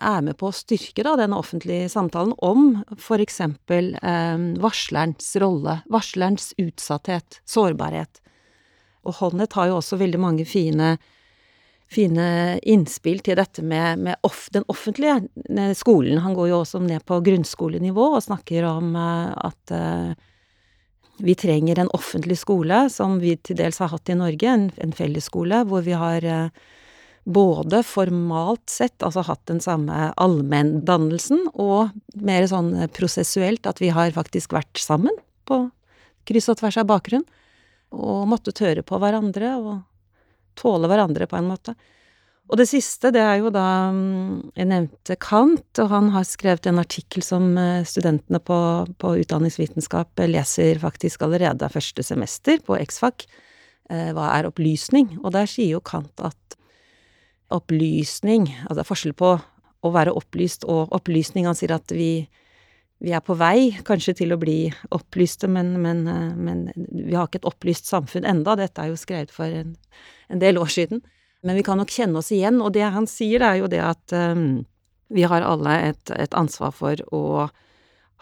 er 0.00 0.24
med 0.24 0.36
på 0.40 0.48
å 0.48 0.56
styrke 0.56 1.04
da, 1.04 1.14
den 1.20 1.36
offentlige 1.36 1.90
samtalen 1.92 2.32
om 2.44 2.80
for 3.00 3.22
eksempel 3.22 3.92
eh, 4.00 4.42
varslerens 4.62 5.34
rolle, 5.42 5.80
varslerens 5.92 6.52
utsatthet, 6.60 7.40
sårbarhet. 7.48 8.22
Og 9.08 9.16
Honnet 9.20 9.56
har 9.56 9.70
jo 9.70 9.78
også 9.80 9.98
veldig 10.00 10.20
mange 10.20 10.46
fine, 10.48 10.94
fine 11.90 12.26
innspill 12.68 13.22
til 13.24 13.38
dette 13.40 13.64
med, 13.64 14.02
med 14.08 14.26
off, 14.26 14.48
den 14.52 14.66
offentlige 14.72 15.20
skolen. 15.76 16.20
Han 16.24 16.36
går 16.36 16.50
jo 16.52 16.62
også 16.62 16.82
ned 16.84 17.04
på 17.08 17.20
grunnskolenivå 17.24 18.10
og 18.16 18.24
snakker 18.24 18.68
om 18.68 18.92
eh, 18.96 19.30
at 19.50 19.76
eh, 19.76 20.28
vi 21.20 21.36
trenger 21.36 21.78
en 21.78 21.92
offentlig 21.92 22.38
skole, 22.40 22.86
som 22.88 23.18
vi 23.20 23.34
til 23.36 23.58
dels 23.58 23.80
har 23.82 23.92
hatt 23.92 24.08
i 24.08 24.16
Norge, 24.16 24.48
en, 24.48 24.70
en 24.80 24.92
fellesskole, 24.96 25.64
hvor 25.68 25.84
vi 25.84 25.96
har 26.00 26.24
eh, 26.24 26.70
både 27.24 27.82
formalt 27.86 28.70
sett, 28.70 29.02
altså 29.04 29.24
hatt 29.26 29.42
den 29.50 29.60
samme 29.62 30.10
allmenndannelsen, 30.20 31.46
og 31.52 31.92
mer 32.16 32.46
sånn 32.50 32.72
prosessuelt, 32.96 33.68
at 33.68 33.82
vi 33.82 33.92
har 33.94 34.14
faktisk 34.16 34.54
vært 34.56 34.80
sammen 34.80 35.14
på 35.48 35.66
kryss 36.28 36.50
og 36.52 36.60
tvers 36.60 36.80
av 36.80 36.88
bakgrunn, 36.90 37.26
og 37.90 38.28
måttet 38.30 38.62
høre 38.62 38.84
på 38.86 38.98
hverandre 39.02 39.54
og 39.58 39.72
tåle 40.58 40.90
hverandre 40.90 41.26
på 41.30 41.38
en 41.38 41.50
måte. 41.50 41.74
Og 42.50 42.58
det 42.58 42.66
siste, 42.66 43.12
det 43.14 43.20
er 43.22 43.36
jo 43.38 43.50
da 43.54 43.92
mm, 43.94 44.50
Jeg 44.58 44.66
nevnte 44.72 45.16
Kant, 45.22 45.68
og 45.78 45.92
han 45.92 46.08
har 46.14 46.26
skrevet 46.26 46.66
en 46.66 46.80
artikkel 46.82 47.22
som 47.22 47.52
eh, 47.58 47.86
studentene 47.86 48.40
på, 48.42 48.58
på 48.98 49.12
utdanningsvitenskap 49.22 50.18
leser 50.26 50.80
faktisk 50.82 51.22
allerede 51.26 51.70
første 51.70 52.02
semester 52.06 52.58
på 52.66 52.78
X-Fac. 52.80 53.28
Eh, 53.90 54.10
hva 54.16 54.32
er 54.34 54.50
opplysning? 54.50 55.12
Og 55.22 55.30
der 55.36 55.46
sier 55.50 55.76
jo 55.76 55.84
Kant 55.84 56.26
at 56.26 56.58
opplysning 57.54 58.46
Altså 58.48 58.78
det 58.78 58.84
er 58.84 58.90
forskjell 58.90 59.16
på 59.18 59.34
å 59.80 59.92
være 59.94 60.14
opplyst 60.16 60.66
og 60.68 60.92
opplysning. 60.96 61.46
Han 61.48 61.56
sier 61.56 61.72
at 61.72 61.92
vi, 61.94 62.26
vi 63.00 63.14
er 63.16 63.22
på 63.24 63.36
vei 63.40 63.70
kanskje 63.86 64.18
til 64.20 64.34
å 64.34 64.40
bli 64.40 64.58
opplyste, 64.92 65.48
men, 65.48 65.72
men, 65.80 66.02
eh, 66.10 66.34
men, 66.36 66.66
vi 66.76 67.16
har 67.16 67.28
ikke 67.28 67.40
et 67.42 67.48
opplyst 67.48 67.88
samfunn 67.88 68.28
enda. 68.28 68.58
Dette 68.60 68.82
er 68.82 68.92
jo 68.92 69.00
skrevet 69.00 69.32
for 69.32 69.48
en, 69.48 69.72
en, 70.28 70.42
del 70.42 70.60
år 70.60 70.72
siden. 70.74 71.00
Men 71.40 71.56
vi 71.56 71.64
kan 71.64 71.80
nok 71.80 71.92
kjenne 71.94 72.20
oss 72.20 72.28
igjen, 72.36 72.60
og 72.60 72.74
det 72.76 72.84
han 72.92 73.08
sier 73.08 73.40
er 73.46 73.62
jo 73.62 73.70
det 73.72 73.80
at 73.80 74.12
um, 74.12 74.66
vi 75.08 75.24
har 75.24 75.40
alle 75.40 75.78
et, 75.88 76.12
et, 76.12 76.36
ansvar 76.36 76.74
for 76.76 77.00
å 77.16 77.48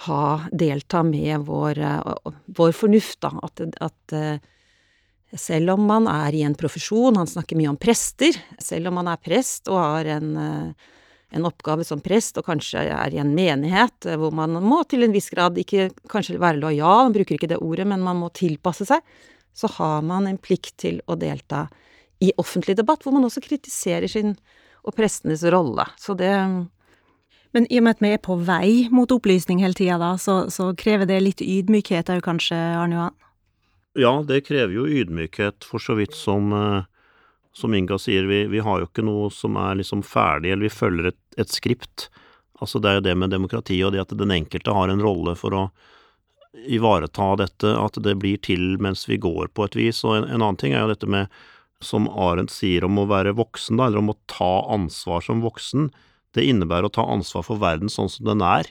ha 0.06 0.22
delta 0.54 1.02
med 1.02 1.48
vår, 1.48 1.82
uh, 1.82 2.30
vår 2.54 2.76
fornuft, 2.78 3.18
da. 3.26 3.32
At, 3.42 3.64
at 3.82 4.14
selv 5.36 5.74
om 5.74 5.84
man 5.88 6.06
er 6.08 6.36
i 6.36 6.44
en 6.46 6.56
profesjon, 6.56 7.16
han 7.16 7.28
snakker 7.28 7.58
mye 7.58 7.72
om 7.72 7.80
prester, 7.80 8.36
selv 8.62 8.88
om 8.88 8.96
man 9.00 9.10
er 9.12 9.20
prest 9.20 9.68
og 9.68 9.76
har 9.76 10.08
en, 10.16 10.30
eh, 10.40 10.86
en 11.36 11.48
oppgave 11.48 11.84
som 11.84 12.00
prest 12.00 12.38
og 12.40 12.46
kanskje 12.46 12.86
er 12.88 13.12
i 13.12 13.20
en 13.20 13.34
menighet 13.36 14.08
eh, 14.08 14.16
hvor 14.16 14.32
man 14.32 14.56
må 14.64 14.80
til 14.88 15.04
en 15.04 15.12
viss 15.12 15.28
grad 15.34 15.58
ikke 15.60 15.90
kanskje 16.08 16.40
være 16.40 16.62
lojal, 16.62 17.08
han 17.08 17.16
bruker 17.16 17.36
ikke 17.36 17.50
det 17.52 17.60
ordet, 17.60 17.86
men 17.86 18.00
man 18.00 18.16
må 18.16 18.32
tilpasse 18.32 18.88
seg, 18.88 19.04
så 19.52 19.68
har 19.76 20.00
man 20.06 20.26
en 20.30 20.40
plikt 20.40 20.78
til 20.80 21.02
å 21.06 21.18
delta 21.18 21.66
i 22.24 22.32
offentlig 22.40 22.78
debatt, 22.78 23.04
hvor 23.04 23.12
man 23.14 23.28
også 23.28 23.44
kritiserer 23.44 24.08
sin 24.10 24.34
og 24.86 24.94
prestenes 24.96 25.44
rolle. 25.44 25.84
Så 26.00 26.16
det 26.16 26.32
men 27.56 27.64
i 27.72 27.78
og 27.80 27.86
med 27.86 27.96
at 27.96 28.02
vi 28.04 28.10
er 28.12 28.20
på 28.20 28.36
vei 28.44 28.88
mot 28.92 29.10
opplysning 29.12 29.62
hele 29.64 29.76
tida, 29.76 29.96
da, 30.00 30.10
så, 30.20 30.50
så 30.52 30.68
krever 30.76 31.08
det 31.08 31.22
litt 31.24 31.40
ydmykhet 31.40 32.10
òg, 32.12 32.20
kanskje, 32.26 32.56
Arne 32.56 32.98
Johan? 32.98 33.16
Ja, 33.98 34.22
det 34.22 34.44
krever 34.46 34.76
jo 34.76 34.86
ydmykhet, 34.86 35.64
for 35.66 35.82
så 35.82 35.96
vidt 35.98 36.14
som, 36.14 36.52
eh, 36.52 36.84
som 37.52 37.74
Inga 37.74 37.98
sier. 37.98 38.28
Vi, 38.30 38.44
vi, 38.46 38.60
har 38.62 38.78
jo 38.78 38.86
ikke 38.86 39.02
noe 39.02 39.26
som 39.34 39.58
er 39.58 39.80
liksom 39.80 40.04
ferdig, 40.06 40.52
eller 40.52 40.68
vi 40.68 40.70
følger 40.70 41.10
et, 41.10 41.18
et 41.36 41.50
skript. 41.50 42.06
Altså 42.62 42.78
det 42.78 42.90
er 42.90 42.98
jo 43.00 43.06
det 43.08 43.16
med 43.18 43.34
demokrati 43.34 43.80
og 43.82 43.94
det 43.94 44.04
at 44.04 44.14
den 44.14 44.34
enkelte 44.34 44.74
har 44.74 44.92
en 44.92 45.02
rolle 45.02 45.34
for 45.38 45.54
å 45.54 45.64
ivareta 46.70 47.32
dette, 47.42 47.74
at 47.74 47.98
det 48.02 48.14
blir 48.22 48.38
til 48.38 48.78
mens 48.82 49.02
vi 49.10 49.18
går 49.18 49.50
på 49.50 49.66
et 49.66 49.78
vis. 49.78 50.04
Og 50.06 50.20
en, 50.20 50.28
en 50.30 50.42
annen 50.44 50.62
ting 50.62 50.76
er 50.76 50.86
jo 50.86 50.94
dette 50.94 51.10
med, 51.10 51.26
som 51.82 52.06
Arendt 52.10 52.54
sier 52.54 52.86
om 52.86 53.02
å 53.02 53.08
være 53.10 53.34
voksen, 53.38 53.82
da, 53.82 53.90
eller 53.90 54.02
om 54.02 54.14
å 54.14 54.18
ta 54.30 54.52
ansvar 54.78 55.26
som 55.26 55.42
voksen. 55.42 55.90
Det 56.38 56.46
innebærer 56.46 56.86
å 56.86 56.94
ta 56.94 57.06
ansvar 57.10 57.46
for 57.50 57.58
verden 57.58 57.90
sånn 57.90 58.10
som 58.14 58.30
den 58.30 58.46
er 58.46 58.70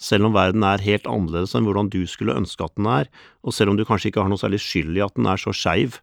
selv 0.00 0.28
om 0.28 0.34
verden 0.34 0.64
er 0.66 0.82
helt 0.82 1.06
annerledes 1.06 1.54
enn 1.54 1.66
hvordan 1.68 1.90
du 1.92 2.02
skulle 2.10 2.36
ønske 2.38 2.64
at 2.64 2.74
den 2.78 2.88
er, 2.90 3.10
og 3.46 3.54
selv 3.54 3.72
om 3.72 3.78
du 3.78 3.86
kanskje 3.86 4.10
ikke 4.10 4.24
har 4.24 4.32
noe 4.32 4.40
særlig 4.40 4.62
skyld 4.64 4.96
i 4.98 5.04
at 5.04 5.14
den 5.18 5.28
er 5.30 5.40
så 5.40 5.54
skeiv 5.54 6.00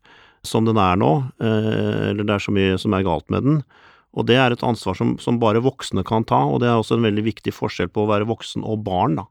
som 0.48 0.68
den 0.68 0.80
er 0.80 1.00
nå, 1.00 1.12
eh, 1.44 2.10
eller 2.12 2.24
det 2.24 2.36
er 2.36 2.44
så 2.44 2.54
mye 2.56 2.78
som 2.80 2.96
er 2.96 3.06
galt 3.08 3.28
med 3.34 3.44
den. 3.44 3.62
Og 4.18 4.26
det 4.26 4.40
er 4.42 4.54
et 4.54 4.64
ansvar 4.66 4.96
som, 4.98 5.18
som, 5.22 5.38
bare 5.42 5.62
voksne 5.62 6.04
kan 6.08 6.26
ta, 6.28 6.40
og 6.48 6.62
det 6.64 6.70
er 6.70 6.80
også 6.80 6.98
en 6.98 7.06
veldig 7.06 7.26
viktig 7.28 7.54
forskjell 7.54 7.92
på 7.94 8.06
å 8.06 8.10
være 8.10 8.30
voksen 8.30 8.66
og 8.66 8.82
barn, 8.88 9.20
da. 9.20 9.28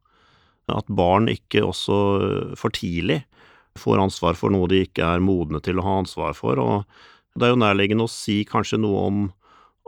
At 0.69 0.85
barn 0.93 1.31
ikke 1.33 1.63
også 1.65 1.97
for 2.61 2.75
tidlig 2.77 3.23
får 3.79 4.03
ansvar 4.03 4.37
for 4.37 4.53
noe 4.53 4.69
de 4.69 4.83
ikke 4.85 5.07
er 5.07 5.23
modne 5.25 5.63
til 5.65 5.81
å 5.81 5.85
ha 5.87 5.99
ansvar 6.03 6.37
for. 6.37 6.61
og 6.61 6.85
Det 7.35 7.47
er 7.47 7.55
jo 7.55 7.63
nærliggende 7.63 8.05
å 8.05 8.13
si 8.13 8.43
kanskje 8.49 8.81
noe 8.83 9.05
om, 9.09 9.23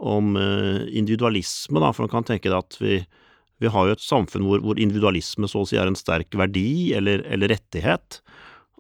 om 0.00 0.36
eh, 0.40 0.86
individualisme, 0.96 1.82
da, 1.82 1.92
for 1.92 2.06
man 2.06 2.14
kan 2.14 2.28
tenke 2.32 2.48
deg 2.48 2.58
at 2.58 2.80
vi, 2.80 3.02
vi 3.60 3.68
har 3.68 3.86
jo 3.88 3.96
et 3.96 4.02
samfunn 4.02 4.46
hvor, 4.48 4.62
hvor, 4.64 4.80
individualisme 4.80 5.48
så 5.50 5.62
å 5.62 5.68
si 5.68 5.78
er 5.80 5.90
en 5.90 5.98
sterk 5.98 6.32
verdi 6.36 6.92
eller, 6.96 7.24
eller, 7.28 7.52
rettighet, 7.52 8.20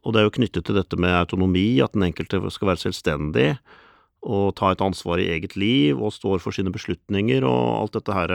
og 0.00 0.14
det 0.14 0.22
er 0.22 0.26
jo 0.26 0.36
knyttet 0.38 0.64
til 0.64 0.78
dette 0.78 0.96
med 0.96 1.12
autonomi, 1.12 1.82
at 1.84 1.92
den 1.92 2.06
enkelte 2.08 2.40
skal 2.54 2.72
være 2.72 2.84
selvstendig 2.86 3.50
og 4.20 4.54
ta 4.56 4.72
et 4.72 4.82
ansvar 4.84 5.20
i 5.20 5.30
eget 5.32 5.56
liv 5.60 6.00
og 6.00 6.12
står 6.12 6.40
for 6.44 6.56
sine 6.56 6.72
beslutninger 6.72 7.44
og 7.44 7.64
alt 7.76 7.96
dette 7.96 8.16
her, 8.16 8.34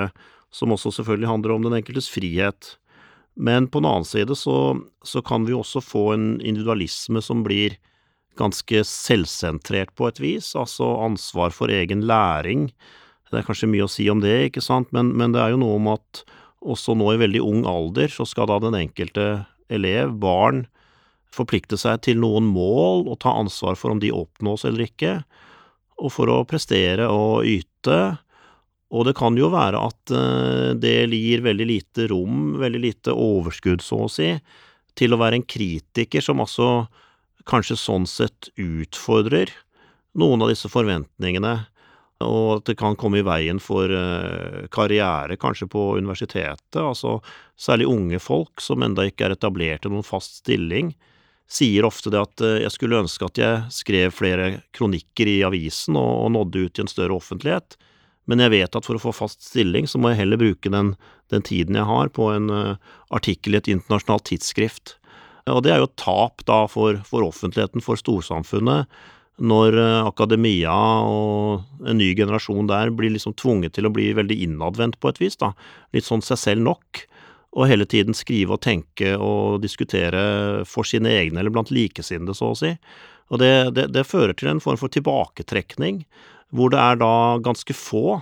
som 0.53 0.73
også 0.73 0.93
selvfølgelig 0.99 1.29
handler 1.29 1.55
om 1.55 1.65
den 1.65 1.77
enkeltes 1.77 2.09
frihet. 2.09 2.75
Men 3.35 3.67
på 3.67 3.81
den 3.81 3.89
annen 3.89 4.07
side 4.07 4.37
så, 4.39 4.77
så, 5.03 5.21
kan 5.21 5.45
vi 5.45 5.53
også 5.53 5.81
få 5.83 6.05
en 6.13 6.27
individualisme 6.39 7.21
som 7.21 7.43
blir 7.45 7.75
ganske 8.39 8.81
selvsentrert 8.87 9.93
på 9.95 10.09
et 10.09 10.21
vis, 10.23 10.53
altså 10.55 10.87
ansvar 11.03 11.53
for 11.55 11.71
egen 11.71 12.05
læring. 12.07 12.69
Det 13.35 13.41
er 13.41 13.49
kanskje 13.49 13.67
mye 13.67 13.83
å 13.83 13.91
si 13.91 14.07
om 14.07 14.21
det, 14.23 14.35
ikke 14.47 14.63
sant, 14.63 14.87
men, 14.95 15.11
men 15.19 15.35
det 15.35 15.41
er 15.43 15.51
jo 15.51 15.59
noe 15.59 15.75
om 15.75 15.89
at 15.91 16.23
også 16.65 16.95
nå 16.95 17.09
i 17.11 17.19
veldig 17.19 17.41
ung 17.43 17.65
alder 17.67 18.07
så 18.09 18.25
skal 18.27 18.47
da 18.49 18.61
den 18.63 18.77
enkelte 18.79 19.43
elev, 19.67 20.13
barn, 20.21 20.63
forplikte 21.35 21.75
seg 21.75 21.99
til 22.05 22.21
noen 22.21 22.47
mål 22.47 23.09
og 23.11 23.19
ta 23.25 23.33
ansvar 23.35 23.75
for 23.75 23.91
om 23.91 23.99
de 23.99 24.13
oppnås 24.15 24.63
eller 24.67 24.87
ikke, 24.87 25.17
og 25.99 26.13
for 26.15 26.31
å 26.31 26.43
prestere 26.47 27.09
og 27.11 27.47
yte, 27.47 27.99
og 28.95 29.07
det 29.07 29.15
kan 29.19 29.35
jo 29.35 29.49
være 29.51 29.81
at 29.83 30.13
eh, 30.15 30.71
det 30.79 30.95
gir 31.11 31.43
veldig 31.43 31.67
lite 31.67 32.07
rom, 32.11 32.55
veldig 32.61 32.81
lite 32.83 33.15
overskudd, 33.15 33.83
så 33.83 34.05
å 34.05 34.11
si, 34.11 34.31
til 34.95 35.11
å 35.11 35.19
være 35.19 35.41
en 35.41 35.47
kritiker 35.47 36.23
som 36.23 36.39
altså 36.43 36.87
kanskje 37.49 37.77
sånn 37.77 38.07
sett 38.09 38.49
utfordrer 38.55 39.51
noen 40.15 40.45
av 40.45 40.51
disse 40.53 40.71
forventningene, 40.71 41.65
og 42.23 42.59
at 42.59 42.69
det 42.69 42.77
kan 42.79 42.95
komme 42.95 43.19
i 43.19 43.25
veien 43.25 43.59
for 43.59 43.91
eh, 43.91 44.67
karriere, 44.71 45.35
kanskje 45.39 45.67
på 45.71 45.87
universitetet, 45.99 46.79
altså 46.79 47.17
særlig 47.59 47.89
unge 47.91 48.21
folk 48.23 48.63
som 48.63 48.85
enda 48.85 49.03
ikke 49.07 49.27
er 49.27 49.35
etablert 49.35 49.85
i 49.85 49.91
noen 49.91 50.05
fast 50.05 50.39
stilling, 50.39 50.93
sier 51.45 51.85
ofte 51.85 52.13
det 52.13 52.21
at 52.21 52.43
eh, 52.45 52.61
jeg 52.63 52.71
skulle 52.73 53.01
ønske 53.03 53.27
at 53.27 53.41
jeg 53.41 53.65
skrev 53.73 54.15
flere 54.15 54.47
kronikker 54.75 55.27
i 55.27 55.41
avisen 55.45 55.99
og, 55.99 56.31
nådde 56.31 56.63
ut 56.65 56.79
i 56.79 56.85
en 56.85 56.91
større 56.91 57.19
offentlighet, 57.19 57.75
men 58.25 58.41
jeg 58.41 58.55
vet 58.55 58.77
at 58.79 58.87
for 58.87 58.97
å 58.97 59.03
få 59.03 59.13
fast 59.13 59.43
stilling, 59.45 59.85
så 59.85 59.99
må 60.01 60.13
jeg 60.13 60.23
heller 60.23 60.39
bruke 60.41 60.71
den, 60.71 60.95
den 61.33 61.43
tiden 61.45 61.77
jeg 61.77 61.85
har, 61.85 62.09
på 62.09 62.31
en 62.33 62.47
uh, 62.49 62.93
artikkel 63.13 63.53
i 63.53 63.59
et 63.59 63.69
internasjonalt 63.69 64.25
tidsskrift. 64.31 64.95
Og 65.45 65.61
det 65.61 65.75
er 65.75 65.83
jo 65.83 65.89
et 65.91 65.99
tap 66.01 66.41
da 66.49 66.63
for, 66.65 66.97
for 67.05 67.21
offentligheten, 67.21 67.85
for 67.85 68.01
storsamfunnet, 68.01 68.89
når 69.37 69.75
uh, 69.75 70.07
akademia 70.07 70.75
og 71.03 71.87
en 71.87 71.99
ny 71.99 72.13
generasjon 72.15 72.69
der 72.71 72.93
blir 72.95 73.11
liksom 73.13 73.35
tvunget 73.39 73.75
til 73.75 73.89
å 73.89 73.93
bli 73.93 74.11
veldig 74.15 74.37
innadvendt 74.47 74.99
på 75.01 75.11
et 75.11 75.19
vis, 75.19 75.35
da. 75.41 75.51
Litt 75.95 76.07
sånn 76.07 76.23
seg 76.25 76.39
selv 76.39 76.65
nok. 76.69 77.01
Og 77.55 77.69
hele 77.71 77.87
tiden 77.87 78.15
skrive 78.15 78.57
og 78.57 78.63
tenke 78.65 79.13
og 79.15 79.61
diskutere 79.63 80.65
for 80.67 80.87
sine 80.87 81.11
egne 81.21 81.39
eller 81.39 81.53
blant 81.55 81.71
likesinnede, 81.71 82.35
så 82.35 82.51
å 82.51 82.57
si. 82.59 82.73
Og 83.31 83.39
det, 83.39 83.51
det, 83.77 83.89
det 83.95 84.07
fører 84.07 84.35
til 84.37 84.51
en 84.51 84.63
form 84.63 84.79
for 84.79 84.91
tilbaketrekning 84.91 86.03
hvor 86.55 86.71
det 86.71 86.81
er 86.81 86.99
da 86.99 87.13
ganske 87.43 87.75
få 87.75 88.19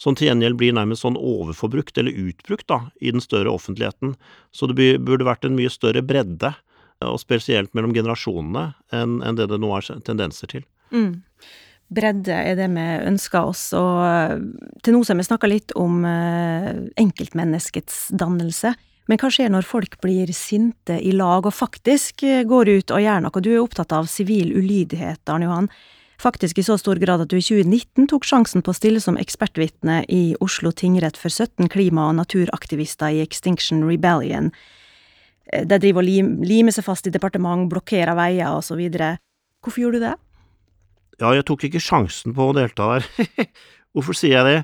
som 0.00 0.16
til 0.16 0.28
gjengjeld 0.28 0.58
blir 0.60 0.74
nærmest 0.76 1.04
sånn 1.04 1.16
overforbrukt 1.16 1.98
eller 1.98 2.16
utbrukt 2.28 2.66
da, 2.68 2.82
i 3.00 3.12
den 3.14 3.22
større 3.24 3.52
offentligheten. 3.52 4.14
Så 4.52 4.68
det 4.68 4.76
burde 5.04 5.28
vært 5.28 5.46
en 5.48 5.56
mye 5.56 5.72
større 5.72 6.02
bredde, 6.04 6.52
og 7.04 7.20
spesielt 7.20 7.72
mellom 7.76 7.94
generasjonene, 7.96 8.70
enn, 8.94 9.20
en 9.26 9.38
det 9.38 9.48
det 9.50 9.60
nå 9.60 9.70
er 9.76 9.88
tendenser 10.06 10.50
til. 10.52 10.66
Mm. 10.94 11.22
Bredde 11.96 12.34
er 12.34 12.56
det 12.58 12.66
vi 12.72 12.86
ønsker 13.06 13.46
oss, 13.52 13.68
og 13.76 14.02
eh, 14.06 14.36
til 14.82 14.96
nå 14.96 15.04
har 15.06 15.18
vi 15.20 15.26
snakka 15.28 15.50
litt 15.50 15.74
om 15.78 16.00
eh, 16.08 16.72
enkeltmenneskets 16.98 18.08
dannelse. 18.10 18.74
Men 19.06 19.20
hva 19.22 19.30
skjer 19.30 19.52
når 19.54 19.68
folk 19.68 20.00
blir 20.02 20.32
sinte 20.34 20.96
i 20.98 21.12
lag 21.14 21.46
og 21.46 21.54
faktisk 21.54 22.24
eh, 22.26 22.42
går 22.48 22.72
ut 22.80 22.96
og 22.96 23.04
gjør 23.04 23.22
noe? 23.22 23.44
Du 23.44 23.52
er 23.52 23.62
opptatt 23.62 23.94
av 23.94 24.10
sivil 24.10 24.56
ulydighet, 24.56 25.22
Arne 25.30 25.50
Johan 25.50 25.70
faktisk 26.22 26.58
i 26.58 26.64
så 26.64 26.78
stor 26.78 26.96
grad 27.00 27.22
at 27.22 27.30
du 27.30 27.36
i 27.38 27.44
2019 27.44 28.08
tok 28.10 28.24
sjansen 28.26 28.64
på 28.64 28.72
å 28.72 28.76
stille 28.76 29.02
som 29.02 29.18
ekspertvitne 29.20 30.02
i 30.12 30.36
Oslo 30.44 30.72
tingrett 30.72 31.18
for 31.20 31.32
17 31.32 31.68
klima- 31.72 32.08
og 32.10 32.16
naturaktivister 32.20 33.12
i 33.12 33.22
Extinction 33.24 33.84
Rebellion. 33.88 34.52
Eh, 35.52 35.66
de 35.68 35.78
driver 35.82 36.02
og 36.02 36.08
lim, 36.08 36.32
limer 36.46 36.74
seg 36.74 36.86
fast 36.86 37.06
i 37.08 37.14
departement, 37.14 37.68
blokkerer 37.70 38.16
veier 38.18 38.56
osv. 38.56 38.80
Hvorfor 39.62 39.82
gjorde 39.82 40.00
du 40.00 40.06
det? 40.06 40.16
Ja, 41.22 41.32
jeg 41.32 41.46
tok 41.48 41.66
ikke 41.68 41.82
sjansen 41.82 42.34
på 42.36 42.50
å 42.50 42.56
delta 42.56 42.96
der. 42.96 43.06
Hvorfor 43.96 44.16
sier 44.16 44.36
jeg 44.36 44.48
det? 44.48 44.58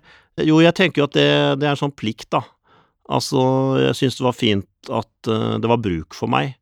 Jo, 0.49 0.59
jeg 0.65 0.77
tenker 0.77 1.03
jo 1.03 1.09
at 1.09 1.17
det, 1.17 1.31
det 1.61 1.69
er 1.69 1.75
en 1.75 1.81
sånn 1.81 1.97
plikt, 1.97 2.29
da. 2.33 2.43
Altså, 3.13 3.41
jeg 3.83 3.97
syns 3.99 4.19
det 4.19 4.27
var 4.27 4.37
fint 4.37 4.93
at 4.93 5.29
uh, 5.29 5.57
det 5.61 5.69
var 5.69 5.81
bruk 5.83 6.17
for 6.17 6.31
meg 6.33 6.55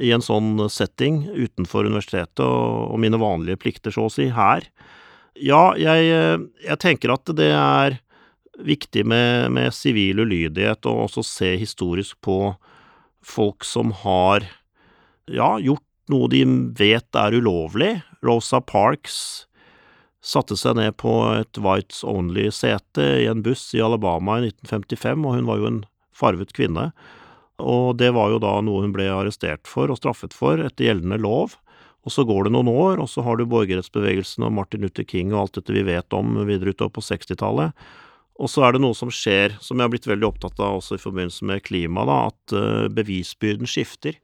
i 0.00 0.12
en 0.14 0.22
sånn 0.24 0.54
setting 0.72 1.24
utenfor 1.34 1.88
universitetet 1.88 2.40
og, 2.44 2.92
og 2.94 3.00
mine 3.02 3.18
vanlige 3.20 3.58
plikter, 3.60 3.92
så 3.92 4.06
å 4.06 4.12
si, 4.12 4.28
her. 4.32 4.64
Ja, 5.36 5.72
jeg, 5.76 6.06
jeg 6.64 6.80
tenker 6.80 7.12
at 7.12 7.32
det 7.36 7.50
er 7.56 7.98
viktig 8.64 9.04
med, 9.08 9.50
med 9.56 9.74
sivil 9.74 10.22
ulydighet 10.22 10.86
og 10.88 11.06
også 11.06 11.24
se 11.26 11.54
historisk 11.60 12.18
på 12.24 12.54
folk 13.24 13.64
som 13.66 13.92
har, 14.02 14.46
ja, 15.30 15.54
gjort 15.60 15.86
noe 16.10 16.28
de 16.32 16.42
vet 16.76 17.16
er 17.16 17.36
ulovlig. 17.36 18.00
Rosa 18.26 18.60
Parks 18.60 19.46
satte 20.20 20.56
seg 20.58 20.76
ned 20.76 20.98
på 21.00 21.12
et 21.38 21.60
Whites 21.62 22.02
Only-sete 22.04 23.06
i 23.22 23.28
en 23.30 23.44
buss 23.44 23.70
i 23.76 23.80
Alabama 23.84 24.38
i 24.40 24.50
1955, 24.50 25.24
og 25.24 25.38
hun 25.38 25.48
var 25.48 25.60
jo 25.60 25.70
en 25.70 25.80
farvet 26.12 26.52
kvinne. 26.56 26.90
Og 27.60 27.96
det 28.00 28.12
var 28.16 28.32
jo 28.32 28.40
da 28.42 28.58
noe 28.64 28.84
hun 28.84 28.94
ble 28.96 29.08
arrestert 29.12 29.68
for 29.68 29.92
og 29.92 30.00
straffet 30.00 30.36
for 30.36 30.60
etter 30.60 30.88
gjeldende 30.88 31.20
lov. 31.20 31.56
Og 32.04 32.12
så 32.14 32.24
går 32.24 32.46
det 32.46 32.54
noen 32.54 32.70
år, 32.72 33.00
og 33.02 33.10
så 33.12 33.24
har 33.24 33.36
du 33.36 33.44
borgerrettsbevegelsen 33.48 34.46
og 34.46 34.54
Martin 34.56 34.84
Luther 34.84 35.04
King 35.04 35.34
og 35.34 35.42
alt 35.42 35.58
dette 35.58 35.74
vi 35.76 35.84
vet 35.84 36.16
om 36.16 36.38
videre 36.48 36.72
utover 36.72 36.96
på 36.96 37.04
60-tallet. 37.04 37.76
Og 38.40 38.48
så 38.48 38.64
er 38.64 38.74
det 38.74 38.80
noe 38.80 38.96
som 38.96 39.10
skjer, 39.12 39.58
som 39.60 39.76
jeg 39.76 39.84
har 39.84 39.92
blitt 39.92 40.08
veldig 40.08 40.30
opptatt 40.30 40.60
av 40.64 40.78
også 40.78 40.96
i 40.96 41.02
forbindelse 41.02 41.44
med 41.48 41.64
klima, 41.66 42.06
da, 42.08 42.20
at 42.30 42.54
uh, 42.56 42.86
bevisbyrden 42.92 43.68
skifter. 43.68 44.16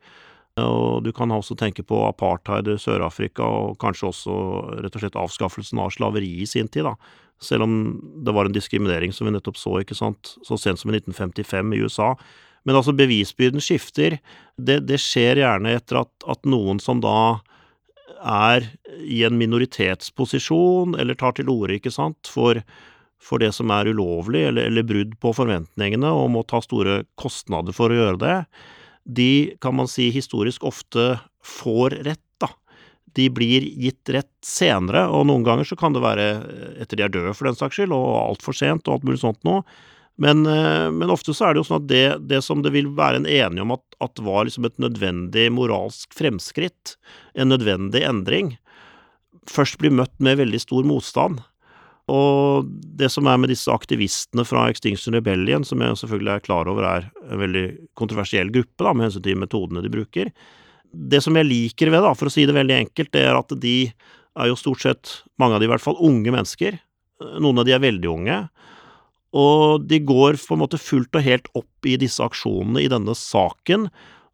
Og 0.57 1.05
du 1.05 1.11
kan 1.13 1.33
også 1.35 1.53
tenke 1.61 1.85
på 1.85 1.99
apartheid 2.07 2.71
i 2.73 2.79
Sør-Afrika, 2.81 3.45
og 3.45 3.77
kanskje 3.83 4.09
også 4.09 4.37
rett 4.81 4.97
og 4.97 5.03
slett 5.05 5.19
avskaffelsen 5.21 5.83
av 5.85 5.93
slaveri 5.93 6.33
i 6.41 6.49
sin 6.49 6.71
tid, 6.73 6.89
da. 6.89 6.97
Selv 7.45 7.67
om 7.67 7.73
det 8.25 8.33
var 8.33 8.49
en 8.49 8.57
diskriminering 8.57 9.13
som 9.13 9.29
vi 9.29 9.35
nettopp 9.35 9.59
så, 9.61 9.75
ikke 9.83 9.99
sant, 9.99 10.37
så 10.47 10.57
sent 10.57 10.81
som 10.81 10.89
i 10.89 10.97
1955 10.97 11.75
i 11.77 11.83
USA. 11.85 12.15
Men 12.65 12.79
altså, 12.79 12.97
bevisbyrden 12.97 13.61
skifter. 13.61 14.17
Det, 14.57 14.81
det 14.89 14.99
skjer 15.03 15.43
gjerne 15.43 15.77
etter 15.77 16.01
at, 16.01 16.13
at, 16.25 16.49
noen 16.49 16.81
som 16.83 17.03
da 17.05 17.43
er 18.25 18.71
i 19.05 19.21
en 19.29 19.37
minoritetsposisjon, 19.37 20.97
eller 20.99 21.19
tar 21.21 21.37
til 21.37 21.53
orde, 21.53 21.77
ikke 21.77 21.93
sant, 21.93 22.33
for, 22.33 22.63
for 23.23 23.43
det 23.43 23.53
som 23.57 23.71
er 23.75 23.91
ulovlig, 23.91 24.45
eller, 24.51 24.69
eller, 24.71 24.87
brudd 24.87 25.17
på 25.23 25.33
forventningene, 25.37 26.11
og 26.13 26.31
må 26.35 26.45
ta 26.47 26.61
store 26.63 27.03
kostnader 27.19 27.75
for 27.77 27.93
å 27.93 27.99
gjøre 27.99 28.21
det, 28.23 28.37
de 29.07 29.31
kan 29.63 29.77
man 29.79 29.91
si 29.91 30.11
historisk 30.15 30.67
ofte 30.67 31.17
får 31.47 31.99
rett, 32.07 32.23
da. 32.43 32.51
De 33.17 33.29
blir 33.33 33.65
gitt 33.81 34.11
rett 34.13 34.33
senere, 34.45 35.07
og 35.09 35.29
noen 35.31 35.47
ganger 35.47 35.69
så 35.69 35.79
kan 35.79 35.95
det 35.95 36.05
være 36.05 36.31
etter 36.83 36.99
de 36.99 37.07
er 37.07 37.13
døde, 37.15 37.35
for 37.35 37.49
den 37.49 37.59
saks 37.59 37.79
skyld, 37.79 37.95
og 37.95 38.17
altfor 38.21 38.57
sent, 38.57 38.87
og 38.87 38.99
alt 38.99 39.07
mulig 39.07 39.23
sånt 39.23 39.43
noe. 39.47 39.63
Men, 40.17 40.47
eh, 40.47 40.91
men, 40.91 41.11
ofte 41.13 41.35
så 41.37 41.47
er 41.47 41.55
det 41.55 41.61
jo 41.61 41.69
sånn 41.69 41.83
at 41.83 41.89
det, 41.91 42.05
det 42.31 42.41
som 42.45 42.63
det 42.65 42.73
vil 42.73 42.89
være 42.97 43.21
en 43.21 43.29
enige 43.29 43.65
om 43.65 43.75
at, 43.77 43.85
at, 44.01 44.21
var 44.25 44.47
liksom 44.49 44.65
et 44.69 44.79
nødvendig 44.81 45.51
moralsk 45.53 46.17
fremskritt, 46.17 46.97
en 47.37 47.53
nødvendig 47.53 48.01
endring, 48.07 48.55
først 49.47 49.77
blir 49.79 49.93
møtt 49.95 50.15
med 50.19 50.41
veldig 50.41 50.63
stor 50.63 50.89
motstand. 50.89 51.45
Og 52.13 52.69
det 52.99 53.09
som 53.11 53.27
er 53.27 53.39
med 53.41 53.51
disse 53.51 53.73
aktivistene 53.73 54.45
fra 54.47 54.69
Extinction 54.71 55.17
Rebellion, 55.17 55.65
som 55.67 55.83
jeg 55.83 55.99
selvfølgelig 56.03 56.33
er 56.37 56.45
klar 56.45 56.71
over 56.71 56.87
er 56.87 57.09
en 57.27 57.41
veldig 57.43 57.65
kontroversiell 57.99 58.53
gruppe 58.55 58.87
da, 58.87 58.93
med 58.95 59.09
hensyn 59.09 59.25
til 59.25 59.41
metodene 59.41 59.83
de 59.83 59.91
bruker 59.91 60.31
Det 60.87 61.19
som 61.25 61.35
jeg 61.35 61.49
liker 61.49 61.91
ved, 61.91 62.05
da, 62.07 62.15
for 62.15 62.31
å 62.31 62.33
si 62.33 62.47
det 62.47 62.55
veldig 62.55 62.77
enkelt, 62.77 63.11
det 63.13 63.25
er 63.27 63.35
at 63.39 63.57
de 63.61 63.79
er 64.37 64.51
jo 64.53 64.59
stort 64.59 64.85
sett, 64.85 65.17
mange 65.41 65.57
av 65.57 65.63
de 65.63 65.67
i 65.67 65.73
hvert 65.73 65.83
fall, 65.83 65.99
unge 65.99 66.31
mennesker. 66.31 66.79
Noen 67.43 67.59
av 67.61 67.67
de 67.67 67.75
er 67.75 67.83
veldig 67.83 68.09
unge. 68.13 68.39
Og 69.37 69.85
de 69.89 69.99
går 70.07 70.39
på 70.41 70.55
en 70.55 70.63
måte 70.63 70.81
fullt 70.81 71.17
og 71.19 71.27
helt 71.27 71.49
opp 71.59 71.89
i 71.89 71.97
disse 72.01 72.23
aksjonene 72.23 72.85
i 72.85 72.91
denne 72.93 73.17
saken, 73.19 73.89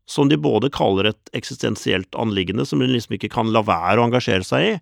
som 0.07 0.29
de 0.29 0.37
både 0.37 0.71
kaller 0.75 1.09
et 1.09 1.33
eksistensielt 1.39 2.19
anliggende 2.19 2.67
som 2.69 2.83
de 2.83 2.91
liksom 2.91 3.17
ikke 3.17 3.31
kan 3.33 3.51
la 3.55 3.63
være 3.65 4.03
å 4.03 4.09
engasjere 4.11 4.45
seg 4.47 4.67
i, 4.67 4.75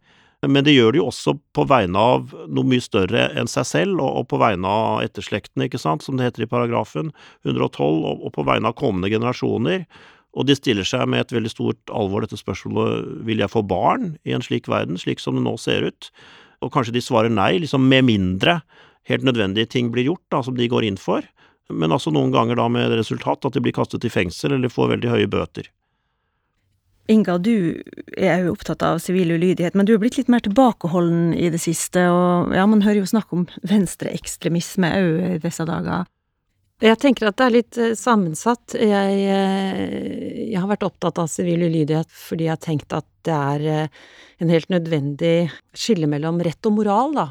men 0.48 0.64
de 0.64 0.72
gjør 0.72 0.94
det 0.94 1.00
jo 1.02 1.08
også 1.10 1.34
på 1.56 1.66
vegne 1.68 2.00
av 2.00 2.30
noe 2.48 2.68
mye 2.68 2.80
større 2.80 3.26
enn 3.36 3.50
seg 3.50 3.66
selv, 3.68 4.00
og, 4.00 4.24
på 4.30 4.38
vegne 4.40 4.68
av 4.68 5.02
etterslektene, 5.04 5.66
ikke 5.68 5.80
sant, 5.80 6.04
som 6.06 6.16
det 6.16 6.30
heter 6.30 6.46
i 6.46 6.50
paragrafen 6.50 7.10
112, 7.44 7.84
og, 7.84 8.24
og 8.24 8.32
på 8.38 8.46
vegne 8.48 8.72
av 8.72 8.78
kommende 8.80 9.10
generasjoner. 9.12 9.84
Og 10.38 10.46
de 10.46 10.56
stiller 10.56 10.86
seg 10.86 11.08
med 11.10 11.24
et 11.24 11.34
veldig 11.34 11.50
stort 11.52 11.92
alvor 11.92 12.24
dette 12.24 12.38
spørsmålet 12.38 13.24
vil 13.26 13.42
jeg 13.42 13.52
få 13.52 13.64
barn 13.66 14.14
i 14.24 14.32
en 14.36 14.44
slik 14.44 14.70
verden, 14.70 14.96
slik 15.00 15.20
som 15.20 15.36
det 15.36 15.44
nå 15.44 15.56
ser 15.60 15.90
ut? 15.90 16.08
Og 16.64 16.72
kanskje 16.72 16.94
de 16.94 17.02
svarer 17.04 17.32
nei, 17.32 17.56
liksom 17.60 17.84
med 17.90 18.06
mindre 18.08 18.60
helt 19.10 19.26
nødvendige 19.26 19.68
ting 19.74 19.90
blir 19.92 20.06
gjort, 20.06 20.24
da, 20.32 20.42
som 20.46 20.56
de 20.56 20.70
går 20.70 20.86
inn 20.86 21.00
for, 21.00 21.26
men 21.70 21.92
altså 21.94 22.12
noen 22.14 22.32
ganger 22.34 22.58
da 22.58 22.68
med 22.72 22.94
resultat 22.98 23.46
at 23.46 23.56
de 23.56 23.62
blir 23.64 23.74
kastet 23.76 24.06
i 24.06 24.12
fengsel 24.12 24.56
eller 24.56 24.72
får 24.72 24.94
veldig 24.94 25.12
høye 25.12 25.30
bøter. 25.30 25.70
Inga, 27.10 27.38
du 27.42 27.82
er 28.14 28.44
jo 28.44 28.52
opptatt 28.54 28.84
av 28.86 29.00
sivil 29.02 29.32
ulydighet, 29.34 29.74
men 29.74 29.88
du 29.88 29.96
er 29.96 30.00
blitt 30.02 30.20
litt 30.20 30.28
mer 30.30 30.44
tilbakeholden 30.44 31.32
i 31.34 31.48
det 31.50 31.58
siste, 31.58 32.04
og 32.06 32.54
ja, 32.54 32.68
man 32.70 32.84
hører 32.84 33.00
jo 33.00 33.10
snakk 33.10 33.32
om 33.34 33.48
venstreekstremisme 33.66 34.92
òg 35.00 35.16
i 35.32 35.40
disse 35.42 35.66
dager. 35.66 36.06
Jeg 36.80 36.96
tenker 36.96 37.28
at 37.28 37.36
det 37.36 37.46
er 37.46 37.52
litt 37.52 37.78
eh, 37.80 37.96
sammensatt. 37.98 38.72
Jeg, 38.72 39.16
eh, 39.28 39.80
jeg, 40.46 40.56
har 40.56 40.68
vært 40.70 40.86
opptatt 40.86 41.18
av 41.20 41.28
sivil 41.28 41.66
ulydighet 41.66 42.08
fordi 42.08 42.46
jeg 42.46 42.54
har 42.54 42.62
tenkt 42.64 42.94
at 42.96 43.08
det 43.28 43.36
er 43.36 43.66
eh, 43.68 43.98
en 44.40 44.52
helt 44.54 44.70
nødvendig 44.72 45.50
skille 45.76 46.08
mellom 46.08 46.40
rett 46.46 46.70
og 46.70 46.78
moral, 46.78 47.12
da. 47.18 47.26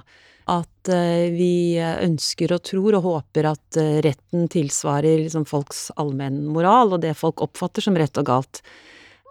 At 0.49 0.89
vi 0.89 1.77
ønsker 1.77 2.55
og 2.55 2.63
tror 2.65 2.95
og 2.97 3.03
håper 3.05 3.51
at 3.51 3.77
retten 4.01 4.47
tilsvarer 4.49 5.19
liksom 5.19 5.43
folks 5.45 5.91
allmennmoral 6.01 6.95
og 6.95 7.03
det 7.03 7.11
folk 7.19 7.43
oppfatter 7.45 7.85
som 7.85 7.97
rett 7.97 8.17
og 8.17 8.25
galt. 8.25 8.61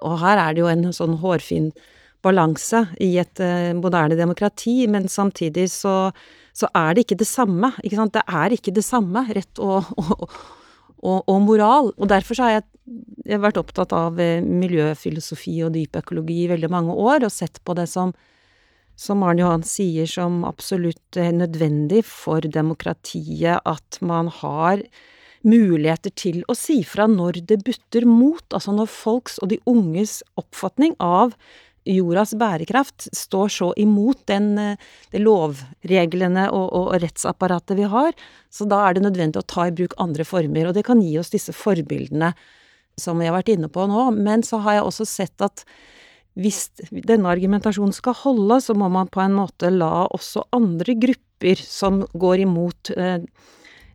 Og 0.06 0.18
her 0.22 0.40
er 0.40 0.54
det 0.54 0.62
jo 0.62 0.68
en 0.70 0.90
sånn 0.94 1.16
hårfin 1.22 1.72
balanse 2.22 2.84
i 3.02 3.12
et 3.22 3.40
moderne 3.78 4.16
demokrati, 4.18 4.82
men 4.90 5.06
samtidig 5.11 5.68
så 5.70 6.11
så 6.58 6.68
er 6.74 6.94
det 6.94 7.06
ikke 7.06 7.20
det 7.20 7.28
samme. 7.28 7.72
Ikke 7.84 7.98
sant? 8.00 8.14
Det 8.16 8.24
er 8.26 8.54
ikke 8.54 8.74
det 8.74 8.84
samme, 8.87 9.24
rett 9.37 9.61
og, 9.62 9.90
og, 10.00 10.24
og, 10.98 11.20
og 11.20 11.38
moral. 11.44 11.92
Og 11.96 12.11
derfor 12.11 12.38
så 12.38 12.46
har 12.46 12.56
jeg, 12.56 12.64
jeg 13.26 13.37
har 13.37 13.44
vært 13.44 13.61
opptatt 13.61 13.94
av 13.96 14.18
eh, 14.22 14.40
miljøfilosofi 14.42 15.61
og 15.66 15.76
dypøkologi 15.76 16.40
i 16.44 16.50
veldig 16.54 16.72
mange 16.72 16.96
år, 16.96 17.26
og 17.26 17.34
sett 17.34 17.62
på 17.66 17.76
det 17.78 17.87
som, 17.90 18.14
som 18.98 19.22
Arne 19.26 19.44
Johan 19.44 19.66
sier, 19.66 20.08
som 20.11 20.42
absolutt 20.48 21.20
eh, 21.20 21.30
nødvendig 21.34 22.02
for 22.08 22.42
demokratiet 22.42 23.62
at 23.62 24.02
man 24.02 24.32
har 24.40 24.82
muligheter 25.46 26.12
til 26.18 26.42
å 26.48 26.57
si 26.59 26.81
fra 26.87 27.07
når 27.11 27.42
det 27.48 27.61
butter 27.66 28.07
mot, 28.09 28.44
altså 28.51 28.74
når 28.74 28.90
folks 28.90 29.38
og 29.42 29.53
de 29.53 29.61
unges 29.70 30.20
oppfatning 30.40 30.96
av 31.03 31.37
jordas 31.88 32.35
bærekraft 32.37 33.09
står 33.16 33.48
så 33.53 33.68
imot 33.81 34.20
den, 34.29 34.51
eh, 34.59 34.77
de 35.12 35.22
lovreglene 35.22 36.48
og, 36.51 36.66
og, 36.72 36.90
rettsapparatet 37.03 37.79
vi 37.79 37.88
har, 37.88 38.12
så 38.51 38.66
da 38.68 38.83
er 38.87 38.96
det 38.96 39.05
nødvendig 39.07 39.40
å 39.40 39.48
ta 39.48 39.68
i 39.68 39.74
bruk 39.74 39.96
andre 39.98 40.27
former. 40.29 40.68
Og 40.68 40.77
det 40.77 40.85
kan 40.88 41.01
gi 41.03 41.16
oss 41.20 41.33
disse 41.33 41.55
forbildene 41.57 42.35
som 42.98 43.18
vi 43.20 43.29
har 43.29 43.37
vært 43.37 43.55
inne 43.55 43.70
på 43.72 43.87
nå. 43.88 44.11
Men 44.16 44.44
så 44.46 44.61
har 44.64 44.79
jeg 44.79 44.88
også 44.88 45.07
sett 45.09 45.44
at 45.44 45.64
hvis 46.38 46.68
denne 46.90 47.31
argumentasjonen 47.31 47.94
skal 47.94 48.14
holde, 48.20 48.61
så 48.62 48.77
må 48.79 48.90
man 48.92 49.11
på 49.11 49.22
en 49.24 49.35
måte 49.38 49.72
la 49.74 50.07
også 50.14 50.44
andre 50.55 50.94
grupper 50.98 51.59
som 51.62 52.05
går 52.12 52.44
imot 52.44 52.92
eh, 52.94 53.24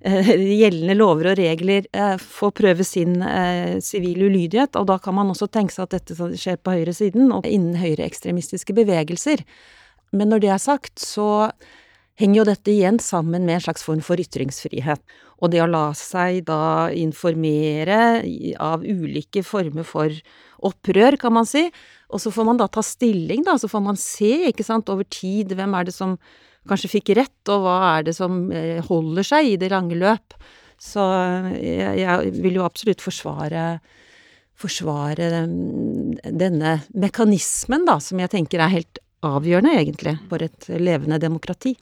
gjeldende 0.03 0.95
lover 0.97 1.31
og 1.31 1.39
regler 1.39 1.85
eh, 1.95 2.15
får 2.19 2.51
prøve 2.59 2.85
sin 2.87 3.21
eh, 3.23 3.79
sivile 3.83 4.27
ulydighet, 4.27 4.75
og 4.79 4.89
da 4.89 4.97
kan 5.01 5.15
man 5.15 5.31
også 5.31 5.47
tenke 5.47 5.75
seg 5.75 5.87
at 5.87 5.95
dette 5.95 6.33
skjer 6.39 6.59
på 6.59 6.75
høyresiden 6.75 7.31
og 7.31 7.47
innen 7.47 7.77
høyreekstremistiske 7.79 8.75
bevegelser. 8.75 9.45
Men 10.13 10.29
når 10.33 10.43
det 10.43 10.51
er 10.53 10.61
sagt, 10.61 10.99
så 10.99 11.49
henger 12.19 12.41
jo 12.41 12.47
dette 12.51 12.73
igjen 12.73 12.99
sammen 13.01 13.47
med 13.47 13.57
en 13.57 13.65
slags 13.65 13.85
form 13.85 14.03
for 14.05 14.21
ytringsfrihet. 14.21 15.01
Og 15.41 15.51
det 15.51 15.63
å 15.63 15.69
la 15.69 15.87
seg 15.97 16.43
da 16.47 16.91
informere 16.95 18.21
av 18.61 18.83
ulike 18.85 19.41
former 19.43 19.87
for 19.87 20.13
opprør, 20.63 21.17
kan 21.19 21.33
man 21.35 21.47
si, 21.49 21.65
og 22.13 22.21
så 22.21 22.31
får 22.31 22.47
man 22.47 22.59
da 22.59 22.69
ta 22.71 22.83
stilling, 22.85 23.41
da, 23.47 23.57
så 23.59 23.67
får 23.71 23.83
man 23.83 23.97
se, 23.99 24.51
ikke 24.51 24.65
sant, 24.67 24.91
over 24.93 25.07
tid, 25.09 25.55
hvem 25.57 25.73
er 25.79 25.89
det 25.89 25.95
som 25.95 26.19
kanskje 26.69 26.91
fikk 26.97 27.13
rett, 27.19 27.41
og 27.51 27.65
hva 27.65 27.77
er 27.93 28.07
det 28.07 28.15
som 28.17 28.45
eh, 28.51 28.79
holder 28.85 29.27
seg 29.27 29.53
i 29.53 29.57
det 29.61 29.71
lange 29.73 29.97
løp. 29.99 30.37
Så 30.81 31.03
jeg, 31.55 31.99
jeg 32.01 32.33
vil 32.43 32.59
jo 32.59 32.65
absolutt 32.67 33.03
forsvare 33.03 33.67
forsvare 34.63 35.29
denne 36.23 36.75
mekanismen, 36.93 37.87
da, 37.87 37.97
som 37.99 38.21
jeg 38.21 38.31
tenker 38.31 38.61
er 38.61 38.71
helt 38.71 39.01
avgjørende, 39.25 39.73
egentlig, 39.79 40.13
for 40.29 40.43
et 40.45 40.69
levende 40.79 41.19
demokrati. 41.21 41.73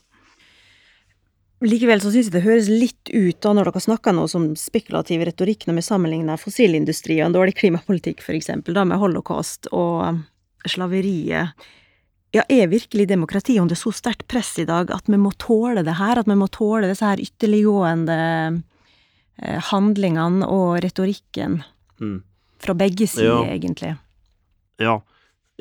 Likevel 1.61 2.01
så 2.01 2.09
syns 2.09 2.31
jeg 2.31 2.33
det 2.33 2.45
høres 2.45 2.69
litt 2.71 3.11
ut 3.13 3.37
da 3.43 3.51
når 3.53 3.69
dere 3.69 3.83
snakker 3.83 4.15
noe 4.17 4.29
som 4.31 4.47
spekulativ 4.57 5.21
retorikk 5.27 5.67
når 5.67 5.77
vi 5.77 5.83
sammenligner 5.85 6.41
fossilindustri 6.41 7.19
og 7.19 7.27
en 7.27 7.35
dårlig 7.35 7.53
klimapolitikk, 7.59 8.23
for 8.25 8.33
eksempel, 8.37 8.73
da 8.73 8.85
med 8.87 8.97
holocaust 9.01 9.69
og 9.69 10.23
slaveriet. 10.65 11.53
Ja, 12.31 12.43
er 12.47 12.69
virkelig 12.71 13.09
demokrati 13.09 13.57
under 13.59 13.75
så 13.75 13.91
sterkt 13.91 14.23
press 14.31 14.53
i 14.61 14.65
dag 14.67 14.91
at 14.95 15.09
vi 15.11 15.19
må 15.19 15.33
tåle 15.35 15.83
det 15.83 15.97
her? 15.99 16.21
At 16.21 16.29
vi 16.31 16.37
må 16.39 16.47
tåle 16.47 16.87
disse 16.87 17.03
her 17.03 17.19
ytterliggående 17.19 18.19
eh, 19.41 19.57
handlingene 19.71 20.47
og 20.47 20.77
retorikken? 20.85 21.59
Mm. 21.99 22.21
Fra 22.61 22.75
begge 22.77 23.07
sider, 23.11 23.41
ja. 23.43 23.55
egentlig. 23.57 23.95
Ja. 24.79 25.01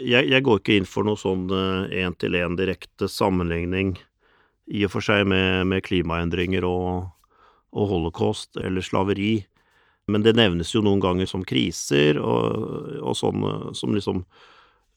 Jeg, 0.01 0.31
jeg, 0.31 0.45
går 0.47 0.61
ikke 0.61 0.77
inn 0.79 0.87
for 0.89 1.05
noe 1.05 1.19
sånn 1.19 1.51
én-til-én 1.51 2.55
uh, 2.55 2.57
direkte 2.57 3.09
sammenligning 3.11 3.97
i 4.71 4.85
og 4.87 4.95
for 4.95 5.05
seg 5.05 5.27
med, 5.29 5.67
med 5.69 5.83
klimaendringer 5.85 6.65
og, 6.65 7.11
og, 7.75 7.85
holocaust 7.91 8.57
eller 8.63 8.85
slaveri. 8.87 9.41
Men 10.09 10.25
det 10.25 10.37
nevnes 10.39 10.71
jo 10.73 10.85
noen 10.87 11.03
ganger 11.03 11.29
som 11.29 11.43
kriser 11.47 12.21
og, 12.23 13.03
og 13.03 13.19
sånn 13.19 13.45
som 13.77 13.93
liksom 13.97 14.23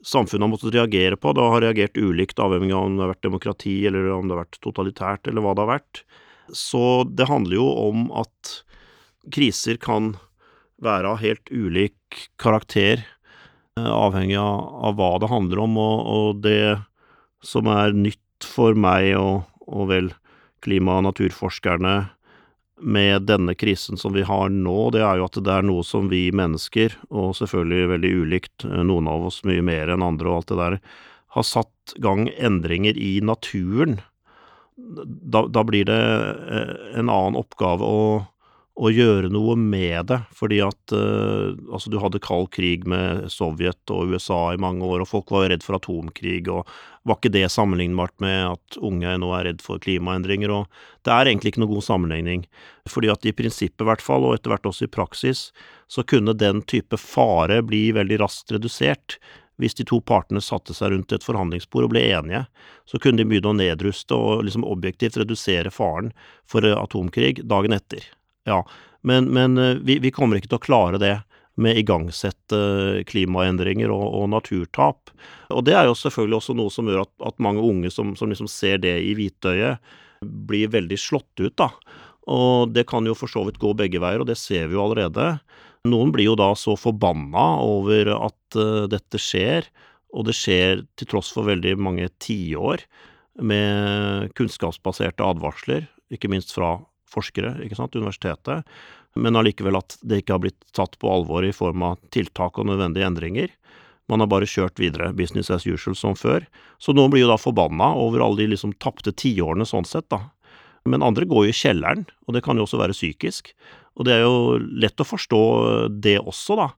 samfunnet 0.06 0.46
har 0.46 0.52
måttet 0.52 0.76
reagere 0.76 1.18
på. 1.20 1.34
Det 1.34 1.48
har 1.54 1.63
reagert 1.63 1.98
ulikt 1.98 2.39
avhengig 2.44 2.76
av 2.76 2.86
om 2.88 2.98
det 2.98 3.06
har 3.06 3.13
vært 3.13 3.28
demokrati, 3.28 3.76
eller 3.88 4.12
om 4.12 4.28
det 4.28 4.36
har 4.36 4.44
vært 4.44 4.62
totalitært, 4.63 5.28
eller 5.28 5.46
hva 5.46 5.56
det 5.56 5.66
har 5.66 5.74
vært. 5.74 6.04
Så 6.52 6.84
det 7.08 7.30
handler 7.30 7.60
jo 7.60 7.68
om 7.88 8.08
at 8.20 8.54
kriser 9.34 9.80
kan 9.82 10.13
være 10.84 11.13
av 11.13 11.22
helt 11.24 11.52
ulik 11.52 12.28
karakter, 12.42 13.06
eh, 13.80 13.88
avhengig 13.88 14.38
av, 14.39 14.98
hva 14.98 15.20
det 15.20 15.32
handler 15.32 15.63
om, 15.63 15.78
og, 15.78 16.42
det 16.44 16.84
som 17.44 17.68
er 17.68 17.96
nytt 17.96 18.20
for 18.44 18.76
meg 18.76 19.13
og 19.16 19.88
vel 19.88 20.12
klima- 20.63 21.00
og 21.00 21.08
naturforskerne 21.08 22.10
med 22.84 23.28
denne 23.30 23.56
krisen 23.56 23.98
som 23.98 24.13
vi 24.13 24.26
har 24.28 24.52
nå, 24.52 24.91
det 24.96 25.02
er 25.04 25.19
jo 25.19 25.28
at 25.28 25.39
det 25.39 25.54
er 25.54 25.65
noe 25.65 25.86
som 25.88 26.10
vi 26.12 26.28
mennesker, 26.36 26.96
og 27.10 27.36
selvfølgelig 27.39 27.91
veldig 27.96 28.13
ulikt, 28.24 28.65
eh, 28.67 28.84
noen 28.86 29.10
av 29.12 29.28
oss 29.30 29.41
mye 29.48 29.63
mer 29.65 29.93
enn 29.93 30.06
andre 30.06 30.30
og 30.30 30.41
alt 30.41 30.52
det 30.52 30.60
der, 30.62 30.80
har 31.34 31.48
satt 31.48 31.96
gang 32.04 32.28
endringer 32.38 32.98
i 33.00 33.15
naturen. 33.26 34.00
Da, 34.76 35.46
da 35.48 35.63
blir 35.65 35.88
det 35.89 36.02
eh, 36.02 36.76
en 37.00 37.10
annen 37.10 37.39
oppgave 37.39 37.88
å 37.88 38.04
å 38.74 38.90
gjøre 38.90 39.30
noe 39.30 39.54
med 39.60 40.08
det, 40.10 40.18
fordi 40.34 40.58
at 40.66 40.94
uh, 40.98 41.54
altså 41.70 41.92
du 41.94 42.00
hadde 42.02 42.22
kald 42.24 42.50
krig 42.56 42.88
med 42.90 43.28
Sovjet 43.30 43.92
og 43.94 44.10
USA 44.10 44.40
i 44.54 44.62
mange 44.62 44.88
år, 44.88 45.04
og 45.04 45.12
folk 45.12 45.34
var 45.34 45.46
jo 45.46 45.52
redd 45.54 45.66
for 45.66 45.78
atomkrig, 45.78 46.48
og 46.50 46.66
var 47.06 47.20
ikke 47.20 47.34
det 47.36 47.46
sammenlignbart 47.54 48.16
med 48.24 48.40
at 48.56 48.80
unge 48.82 49.14
nå 49.22 49.30
er 49.38 49.46
redd 49.52 49.62
for 49.62 49.82
klimaendringer, 49.84 50.56
og 50.56 51.06
det 51.06 51.14
er 51.14 51.30
egentlig 51.30 51.54
ikke 51.54 51.62
noe 51.66 51.74
god 51.76 51.86
sammenligning, 51.86 52.48
fordi 52.90 53.14
at 53.14 53.30
i 53.30 53.36
prinsippet 53.38 53.86
i 53.86 53.90
hvert 53.92 54.04
fall, 54.04 54.26
og 54.26 54.40
etter 54.40 54.56
hvert 54.56 54.66
også 54.72 54.90
i 54.90 54.94
praksis, 54.98 55.46
så 55.86 56.02
kunne 56.10 56.34
den 56.34 56.66
type 56.66 56.98
fare 56.98 57.62
bli 57.62 57.92
veldig 57.94 58.24
raskt 58.24 58.56
redusert 58.58 59.20
hvis 59.62 59.78
de 59.78 59.86
to 59.86 60.00
partene 60.02 60.42
satte 60.42 60.74
seg 60.74 60.96
rundt 60.96 61.14
et 61.14 61.26
forhandlingsbord 61.26 61.86
og 61.86 61.94
ble 61.94 62.02
enige, 62.10 62.42
så 62.90 62.98
kunne 62.98 63.22
de 63.22 63.28
begynne 63.30 63.54
å 63.54 63.60
nedruste 63.60 64.18
og 64.18 64.48
liksom 64.48 64.66
objektivt 64.66 65.22
redusere 65.22 65.70
faren 65.70 66.10
for 66.50 66.66
atomkrig 66.74 67.44
dagen 67.46 67.78
etter. 67.78 68.10
Ja, 68.49 68.63
men, 69.01 69.29
men 69.36 69.58
eh, 69.58 69.77
vi, 69.84 69.99
vi, 70.03 70.12
kommer 70.12 70.39
ikke 70.39 70.51
til 70.53 70.62
å 70.62 70.67
klare 70.67 70.99
det 71.01 71.15
med 71.62 71.77
igangsette 71.77 72.60
klimaendringer 73.10 73.91
og, 73.93 74.06
og, 74.08 74.29
naturtap. 74.34 75.12
Og 75.53 75.62
det 75.67 75.75
er 75.77 75.86
jo 75.89 75.97
selvfølgelig 75.97 76.39
også 76.39 76.56
noe 76.58 76.73
som 76.73 76.89
gjør 76.89 77.03
at, 77.03 77.12
at 77.29 77.43
mange 77.43 77.62
unge 77.62 77.91
som, 77.93 78.15
som, 78.17 78.32
liksom 78.32 78.49
ser 78.49 78.82
det 78.82 78.95
i 79.06 79.13
hvitøyet, 79.17 79.93
blir 80.23 80.71
veldig 80.71 80.97
slått 80.97 81.43
ut, 81.43 81.53
da. 81.60 81.69
Og 82.32 82.71
det 82.71 82.86
kan 82.88 83.06
jo 83.06 83.15
for 83.17 83.29
så 83.29 83.43
vidt 83.45 83.60
gå 83.62 83.73
begge 83.77 83.99
veier, 83.99 84.23
og 84.23 84.29
det 84.29 84.39
ser 84.39 84.69
vi 84.71 84.77
jo 84.77 84.86
allerede. 84.86 85.34
Noen 85.91 86.13
blir 86.15 86.29
jo 86.29 86.38
da 86.39 86.53
så 86.56 86.77
forbanna 86.79 87.43
over 87.60 88.13
at 88.15 88.56
uh, 88.56 88.86
dette 88.88 89.19
skjer, 89.19 89.67
og 90.15 90.29
det 90.29 90.38
skjer 90.38 90.86
til 90.95 91.10
tross 91.12 91.34
for 91.36 91.49
veldig 91.49 91.75
mange 91.84 92.08
tiår 92.23 92.86
med 93.43 94.32
kunnskapsbaserte 94.38 95.25
advarsler, 95.25 95.89
ikke 96.13 96.32
minst 96.32 96.53
fra 96.56 96.77
forskere, 97.13 97.56
ikke 97.65 97.78
sant, 97.80 97.95
universitetet, 97.95 98.67
men 99.15 99.38
allikevel 99.38 99.78
at 99.78 99.97
det 100.02 100.23
ikke 100.23 100.36
har 100.36 100.43
blitt 100.43 100.62
tatt 100.76 100.97
på 101.02 101.12
alvor 101.12 101.45
i 101.45 101.54
form 101.54 101.86
av 101.86 101.99
tiltak 102.13 102.58
og 102.58 102.69
nødvendige 102.69 103.08
endringer. 103.08 103.52
Man 104.12 104.23
har 104.23 104.30
bare 104.32 104.49
kjørt 104.49 104.82
videre, 104.82 105.13
business 105.15 105.52
as 105.54 105.67
usual 105.69 105.95
som 105.95 106.17
før. 106.17 106.43
Så 106.82 106.95
noen 106.95 107.13
blir 107.13 107.23
jo 107.23 107.30
da 107.32 107.38
forbanna 107.39 107.93
over 107.99 108.26
alle 108.26 108.41
de 108.41 108.49
liksom 108.52 108.73
tapte 108.84 109.13
tiårene 109.15 109.67
sånn 109.69 109.88
sett, 109.88 110.10
da. 110.12 110.26
Men 110.89 111.06
andre 111.06 111.28
går 111.30 111.47
jo 111.47 111.54
i 111.54 111.56
kjelleren, 111.56 112.04
og 112.28 112.36
det 112.36 112.43
kan 112.43 112.60
jo 112.60 112.65
også 112.65 112.82
være 112.82 112.97
psykisk. 112.97 113.54
Og 113.95 114.08
det 114.08 114.17
er 114.17 114.26
jo 114.26 114.58
lett 114.60 114.99
å 114.99 115.08
forstå 115.08 115.43
det 116.04 116.17
også, 116.19 116.58
da. 116.60 116.71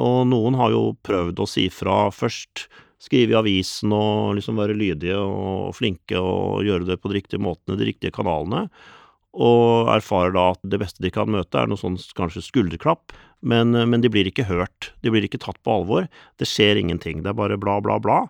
Og 0.00 0.22
noen 0.30 0.56
har 0.56 0.72
jo 0.72 0.94
prøvd 1.04 1.42
å 1.42 1.48
si 1.50 1.66
fra 1.74 2.06
først, 2.14 2.68
skrive 3.00 3.32
i 3.32 3.38
avisen 3.38 3.94
og 3.96 4.34
liksom 4.36 4.58
være 4.60 4.74
lydige 4.76 5.16
og 5.16 5.70
flinke 5.72 6.18
og 6.20 6.66
gjøre 6.66 6.84
det 6.84 6.98
på 7.00 7.08
de 7.08 7.16
riktige 7.16 7.40
måtene, 7.40 7.78
de 7.80 7.86
riktige 7.88 8.12
kanalene, 8.12 8.66
og 9.30 9.90
erfarer 9.94 10.32
da 10.34 10.50
at 10.54 10.62
det 10.66 10.80
beste 10.82 11.02
de 11.04 11.12
kan 11.14 11.30
møte 11.30 11.58
er 11.58 11.68
noe 11.70 11.78
sånn 11.78 11.98
kanskje 12.18 12.42
skulderklapp, 12.42 13.14
men, 13.46 13.72
men 13.72 14.02
de 14.02 14.10
blir 14.12 14.28
ikke 14.28 14.48
hørt, 14.48 14.90
de 15.04 15.12
blir 15.12 15.24
ikke 15.26 15.40
tatt 15.42 15.60
på 15.64 15.76
alvor, 15.80 16.08
det 16.40 16.48
skjer 16.48 16.80
ingenting, 16.80 17.22
det 17.22 17.32
er 17.32 17.38
bare 17.38 17.60
bla, 17.60 17.78
bla, 17.84 18.00
bla. 18.02 18.24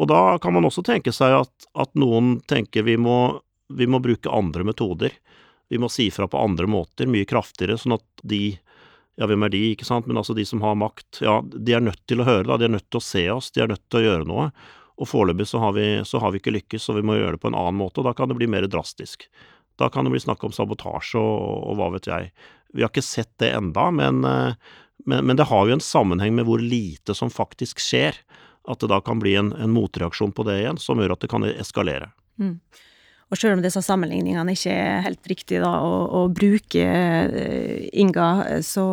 Og 0.00 0.10
da 0.10 0.38
kan 0.42 0.56
man 0.56 0.66
også 0.66 0.82
tenke 0.86 1.12
seg 1.14 1.36
at, 1.42 1.68
at 1.78 1.92
noen 1.98 2.38
tenker 2.50 2.86
vi 2.86 2.96
må, 3.00 3.40
vi 3.70 3.86
må 3.86 4.00
bruke 4.02 4.32
andre 4.32 4.64
metoder. 4.66 5.14
Vi 5.70 5.78
må 5.78 5.90
si 5.92 6.08
fra 6.10 6.26
på 6.26 6.40
andre 6.40 6.66
måter, 6.66 7.06
mye 7.06 7.28
kraftigere, 7.28 7.78
sånn 7.78 7.98
at 7.98 8.26
de 8.26 8.58
ja, 9.20 9.26
hvem 9.28 9.44
er 9.44 9.52
de, 9.52 9.60
ikke 9.74 9.84
sant, 9.84 10.06
men 10.08 10.16
altså 10.16 10.34
de 10.34 10.46
som 10.48 10.62
har 10.64 10.78
makt, 10.80 11.20
ja, 11.20 11.40
de 11.44 11.74
er 11.76 11.82
nødt 11.84 12.00
til 12.08 12.22
å 12.22 12.26
høre, 12.26 12.46
da, 12.48 12.56
de 12.56 12.66
er 12.70 12.72
nødt 12.72 12.88
til 12.88 13.00
å 13.02 13.04
se 13.04 13.26
oss, 13.28 13.50
de 13.52 13.60
er 13.60 13.68
nødt 13.68 13.82
til 13.92 14.00
å 14.00 14.04
gjøre 14.06 14.28
noe. 14.28 14.46
Og 15.00 15.08
foreløpig 15.08 15.46
så 15.48 15.60
har 15.60 15.74
vi, 15.76 15.86
så 16.08 16.20
har 16.22 16.32
vi 16.32 16.40
ikke 16.40 16.54
lykkes, 16.54 16.86
så 16.86 16.96
vi 16.96 17.04
må 17.04 17.18
gjøre 17.18 17.36
det 17.36 17.42
på 17.42 17.50
en 17.50 17.58
annen 17.58 17.76
måte, 17.76 18.00
og 18.00 18.08
da 18.08 18.14
kan 18.16 18.30
det 18.30 18.38
bli 18.40 18.48
mer 18.48 18.64
drastisk. 18.70 19.28
Da 19.80 19.88
kan 19.88 20.04
det 20.04 20.12
bli 20.12 20.20
snakk 20.20 20.44
om 20.44 20.52
sabotasje 20.52 21.20
og, 21.20 21.64
og 21.70 21.78
hva 21.78 21.88
vet 21.96 22.10
jeg. 22.10 22.30
Vi 22.76 22.84
har 22.84 22.92
ikke 22.92 23.04
sett 23.04 23.32
det 23.40 23.54
enda, 23.56 23.88
men, 23.94 24.22
eh, 24.28 24.76
men, 25.06 25.24
men, 25.26 25.38
det 25.40 25.48
har 25.50 25.66
jo 25.66 25.78
en 25.78 25.84
sammenheng 25.84 26.36
med 26.36 26.46
hvor 26.48 26.62
lite 26.62 27.16
som 27.16 27.32
faktisk 27.32 27.80
skjer. 27.82 28.18
At 28.68 28.82
det 28.82 28.90
da 28.92 29.00
kan 29.02 29.22
bli 29.22 29.34
en, 29.40 29.54
en 29.56 29.72
motreaksjon 29.72 30.34
på 30.36 30.44
det 30.46 30.60
igjen, 30.60 30.78
som 30.78 31.00
gjør 31.00 31.16
at 31.16 31.24
det 31.24 31.30
kan 31.32 31.46
eskalere. 31.48 32.10
Mm. 32.38 32.58
Og 33.30 33.38
selv 33.38 33.56
om 33.56 33.62
disse 33.64 33.80
sammenligningene 33.86 34.52
ikke 34.52 34.74
er 34.74 35.04
helt 35.06 35.30
riktige 35.30 35.62
da, 35.62 35.70
å, 35.86 35.94
å 36.18 36.22
bruke 36.34 36.84
eh, 36.84 37.88
Inga, 38.02 38.60
så, 38.66 38.84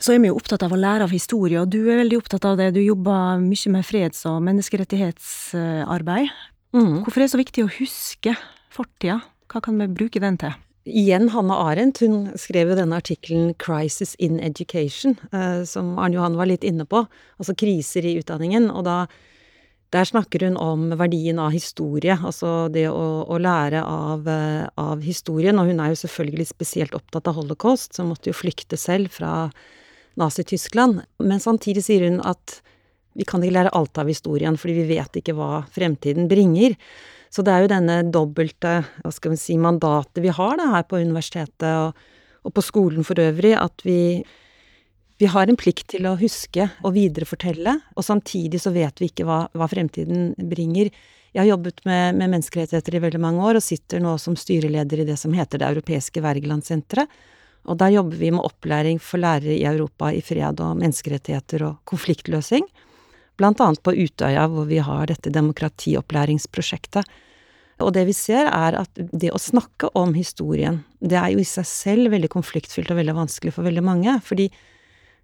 så 0.00 0.14
er 0.14 0.22
vi 0.24 0.32
jo 0.32 0.38
opptatt 0.40 0.66
av 0.66 0.74
å 0.74 0.80
lære 0.80 1.06
av 1.06 1.14
historie, 1.14 1.62
og 1.62 1.70
du 1.70 1.84
er 1.84 2.02
veldig 2.02 2.18
opptatt 2.18 2.48
av 2.48 2.58
det. 2.58 2.72
Du 2.74 2.82
jobber 2.82 3.38
mye 3.44 3.74
med 3.76 3.86
freds- 3.86 4.26
og 4.28 4.42
menneskerettighetsarbeid. 4.50 6.32
Mm. 6.74 6.94
Hvorfor 7.04 7.22
er 7.22 7.28
det 7.28 7.32
så 7.32 7.40
viktig 7.40 7.64
å 7.64 7.74
huske 7.78 8.34
fortida? 8.78 9.20
Hva 9.48 9.62
kan 9.64 9.78
vi 9.80 9.90
bruke 9.90 10.22
den 10.22 10.38
til? 10.40 10.56
Igjen 10.88 11.28
Hanne 11.34 11.56
Arendt, 11.60 12.00
hun 12.00 12.30
skrev 12.38 12.70
jo 12.72 12.78
denne 12.78 12.96
artikkelen 12.96 13.52
'Crisis 13.60 14.14
in 14.18 14.38
Education', 14.40 15.18
eh, 15.32 15.64
som 15.64 15.98
Arne 15.98 16.16
Johan 16.16 16.36
var 16.36 16.48
litt 16.48 16.64
inne 16.64 16.86
på, 16.88 17.06
altså 17.38 17.56
kriser 17.56 18.06
i 18.06 18.16
utdanningen. 18.20 18.70
Og 18.70 18.84
da 18.84 19.06
der 19.90 20.04
snakker 20.04 20.44
hun 20.44 20.56
om 20.60 20.90
verdien 21.00 21.38
av 21.40 21.54
historie, 21.54 22.12
altså 22.12 22.68
det 22.72 22.88
å, 22.92 23.24
å 23.24 23.38
lære 23.40 23.80
av, 23.80 24.26
eh, 24.28 24.68
av, 24.76 25.00
historien. 25.00 25.58
Og 25.58 25.70
hun 25.70 25.80
er 25.80 25.94
jo 25.94 26.02
selvfølgelig 26.04 26.48
spesielt 26.50 26.96
opptatt 26.96 27.28
av 27.30 27.38
holocaust, 27.40 27.94
som 27.96 28.10
måtte 28.12 28.28
jo 28.28 28.36
flykte 28.36 28.76
selv 28.76 29.08
fra 29.16 29.50
Nazi-Tyskland. 30.20 31.04
Men 31.24 31.40
samtidig 31.40 31.86
sier 31.86 32.04
hun 32.04 32.20
at 32.20 32.60
vi 33.16 33.24
kan 33.24 33.42
ikke 33.42 33.56
lære 33.56 33.72
alt 33.74 33.98
av 33.98 34.10
historien, 34.12 34.58
fordi 34.60 34.76
vi 34.82 34.90
vet 34.92 35.20
ikke 35.20 35.34
hva 35.38 35.64
fremtiden 35.72 36.28
bringer. 36.28 36.76
Så 37.30 37.44
det 37.44 37.52
er 37.54 37.64
jo 37.64 37.70
denne 37.70 38.00
dobbelte, 38.08 38.80
hva 39.04 39.12
skal 39.12 39.34
vi 39.34 39.40
si, 39.40 39.56
mandatet 39.60 40.22
vi 40.24 40.32
har 40.32 40.56
da 40.58 40.70
her 40.72 40.86
på 40.88 41.00
universitetet 41.02 41.68
og, 41.68 41.98
og 42.48 42.54
på 42.56 42.64
skolen 42.64 43.06
for 43.06 43.20
øvrig, 43.20 43.54
at 43.58 43.84
vi 43.84 44.24
vi 45.18 45.26
har 45.26 45.50
en 45.50 45.58
plikt 45.58 45.88
til 45.90 46.06
å 46.06 46.14
huske 46.18 46.68
og 46.86 46.92
viderefortelle, 46.94 47.72
og 47.98 48.04
samtidig 48.06 48.60
så 48.62 48.70
vet 48.70 49.00
vi 49.02 49.08
ikke 49.10 49.24
hva, 49.26 49.40
hva 49.50 49.66
fremtiden 49.66 50.30
bringer. 50.50 50.92
Jeg 51.34 51.40
har 51.40 51.48
jobbet 51.48 51.82
med, 51.88 52.14
med, 52.20 52.30
menneskerettigheter 52.36 52.94
i 52.94 53.00
veldig 53.02 53.20
mange 53.24 53.42
år, 53.42 53.58
og 53.58 53.66
sitter 53.66 53.98
nå 54.04 54.14
som 54.22 54.38
styreleder 54.38 55.02
i 55.02 55.08
det 55.08 55.18
som 55.18 55.34
heter 55.34 55.58
Det 55.58 55.72
europeiske 55.72 56.22
Wergelandsenteret. 56.22 57.10
Og 57.68 57.80
der 57.82 57.90
jobber 57.96 58.16
vi 58.16 58.30
med 58.30 58.46
opplæring 58.46 59.00
for 59.02 59.20
lærere 59.20 59.56
i 59.58 59.66
Europa 59.66 60.12
i 60.14 60.22
fred 60.24 60.62
og 60.62 60.78
menneskerettigheter 60.78 61.66
og 61.66 61.80
konfliktløsing. 61.90 62.64
Blant 63.38 63.60
annet 63.62 63.82
på 63.86 63.94
Utøya, 63.94 64.48
hvor 64.50 64.66
vi 64.66 64.80
har 64.82 65.10
dette 65.10 65.30
demokratiopplæringsprosjektet. 65.34 67.06
Og 67.78 67.92
det 67.94 68.08
vi 68.08 68.14
ser, 68.16 68.48
er 68.50 68.74
at 68.80 68.90
det 68.96 69.30
å 69.30 69.38
snakke 69.38 69.92
om 69.98 70.16
historien, 70.16 70.80
det 70.98 71.18
er 71.20 71.30
jo 71.34 71.42
i 71.42 71.46
seg 71.46 71.66
selv 71.68 72.10
veldig 72.16 72.30
konfliktfylt 72.32 72.90
og 72.90 72.98
veldig 72.98 73.14
vanskelig 73.20 73.54
for 73.54 73.68
veldig 73.68 73.84
mange. 73.86 74.18
fordi 74.24 74.50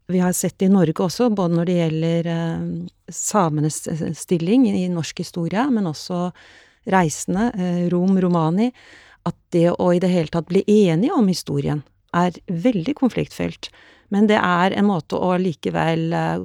vi 0.06 0.20
har 0.20 0.32
sett 0.32 0.58
det 0.58 0.66
i 0.68 0.72
Norge 0.72 1.00
også, 1.00 1.30
både 1.32 1.56
når 1.56 1.64
det 1.64 1.78
gjelder 1.78 2.26
eh, 2.28 2.64
samenes 3.08 3.78
stilling 4.18 4.66
i 4.68 4.84
norsk 4.92 5.22
historie, 5.24 5.64
men 5.72 5.88
også 5.88 6.28
reisende, 6.92 7.46
eh, 7.56 7.86
rom, 7.92 8.18
romani, 8.20 8.68
at 9.24 9.36
det 9.56 9.70
å 9.72 9.88
i 9.94 10.02
det 10.02 10.12
hele 10.12 10.28
tatt 10.28 10.50
bli 10.50 10.60
enige 10.68 11.16
om 11.16 11.28
historien 11.32 11.80
er 12.12 12.36
veldig 12.46 12.94
konfliktfylt. 13.00 13.70
Men 14.12 14.28
det 14.28 14.36
er 14.36 14.76
en 14.76 14.90
måte 14.90 15.16
å 15.16 15.32
likevel 15.40 16.12
eh, 16.12 16.44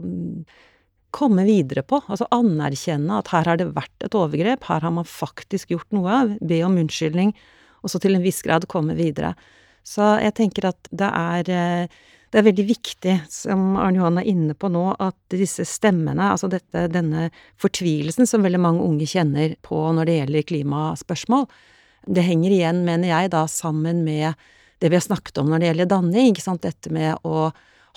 komme 1.15 1.45
videre 1.47 1.83
på, 1.85 2.01
altså 2.07 2.27
anerkjenne 2.35 3.21
at 3.21 3.31
her 3.33 3.47
har 3.49 3.59
det 3.59 3.71
vært 3.75 4.05
et 4.05 4.17
overgrep, 4.17 4.67
her 4.69 4.85
har 4.85 4.93
man 4.93 5.07
faktisk 5.07 5.73
gjort 5.73 5.89
noe, 5.95 6.21
be 6.41 6.61
om 6.65 6.77
unnskyldning, 6.81 7.33
og 7.81 7.91
så 7.91 8.01
til 8.01 8.17
en 8.17 8.25
viss 8.25 8.43
grad 8.45 8.67
komme 8.71 8.97
videre. 8.97 9.33
Så 9.87 10.17
jeg 10.21 10.35
tenker 10.37 10.69
at 10.69 10.89
det 10.91 11.09
er 11.09 11.89
det 12.29 12.37
er 12.37 12.45
veldig 12.45 12.65
viktig, 12.69 13.13
som 13.33 13.73
Arne 13.81 13.97
Johan 13.97 14.19
er 14.21 14.27
inne 14.29 14.53
på 14.53 14.69
nå, 14.69 14.83
at 15.01 15.17
disse 15.33 15.63
stemmene, 15.65 16.27
altså 16.35 16.45
dette, 16.51 16.85
denne 16.93 17.29
fortvilelsen 17.61 18.29
som 18.29 18.45
veldig 18.45 18.61
mange 18.61 18.85
unge 18.85 19.07
kjenner 19.09 19.55
på 19.65 19.79
når 19.97 20.05
det 20.05 20.17
gjelder 20.19 20.45
klimaspørsmål, 20.51 21.47
det 22.05 22.25
henger 22.27 22.53
igjen, 22.53 22.83
mener 22.85 23.09
jeg, 23.09 23.31
da 23.33 23.47
sammen 23.49 24.03
med 24.05 24.37
det 24.79 24.91
vi 24.91 24.99
har 24.99 25.03
snakket 25.03 25.41
om 25.41 25.49
når 25.49 25.61
det 25.61 25.71
gjelder 25.71 25.89
danning, 25.95 26.37
dette 26.61 26.93
med 26.93 27.25
å 27.25 27.49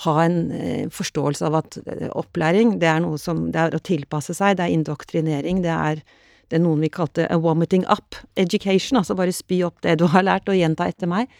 ha 0.04 0.16
en 0.24 0.50
eh, 0.56 0.88
forståelse 0.92 1.46
av 1.46 1.60
at 1.60 1.78
eh, 1.84 2.08
opplæring, 2.18 2.78
det 2.82 2.88
er 2.90 3.00
noe 3.04 3.20
som 3.20 3.50
Det 3.52 3.60
er 3.60 3.76
å 3.76 3.82
tilpasse 3.84 4.34
seg, 4.34 4.56
det 4.58 4.66
er 4.66 4.76
indoktrinering, 4.76 5.62
det 5.64 5.72
er 5.72 6.04
det 6.52 6.58
er 6.58 6.66
noen 6.66 6.82
vi 6.84 6.90
kalte 6.92 7.24
a 7.32 7.38
vomiting 7.40 7.86
up 7.88 8.18
education, 8.36 8.98
altså 9.00 9.16
bare 9.16 9.32
spy 9.32 9.62
opp 9.64 9.78
det 9.86 9.96
du 10.02 10.04
har 10.12 10.26
lært 10.26 10.50
og 10.52 10.58
gjenta 10.58 10.90
etter 10.90 11.08
meg. 11.08 11.32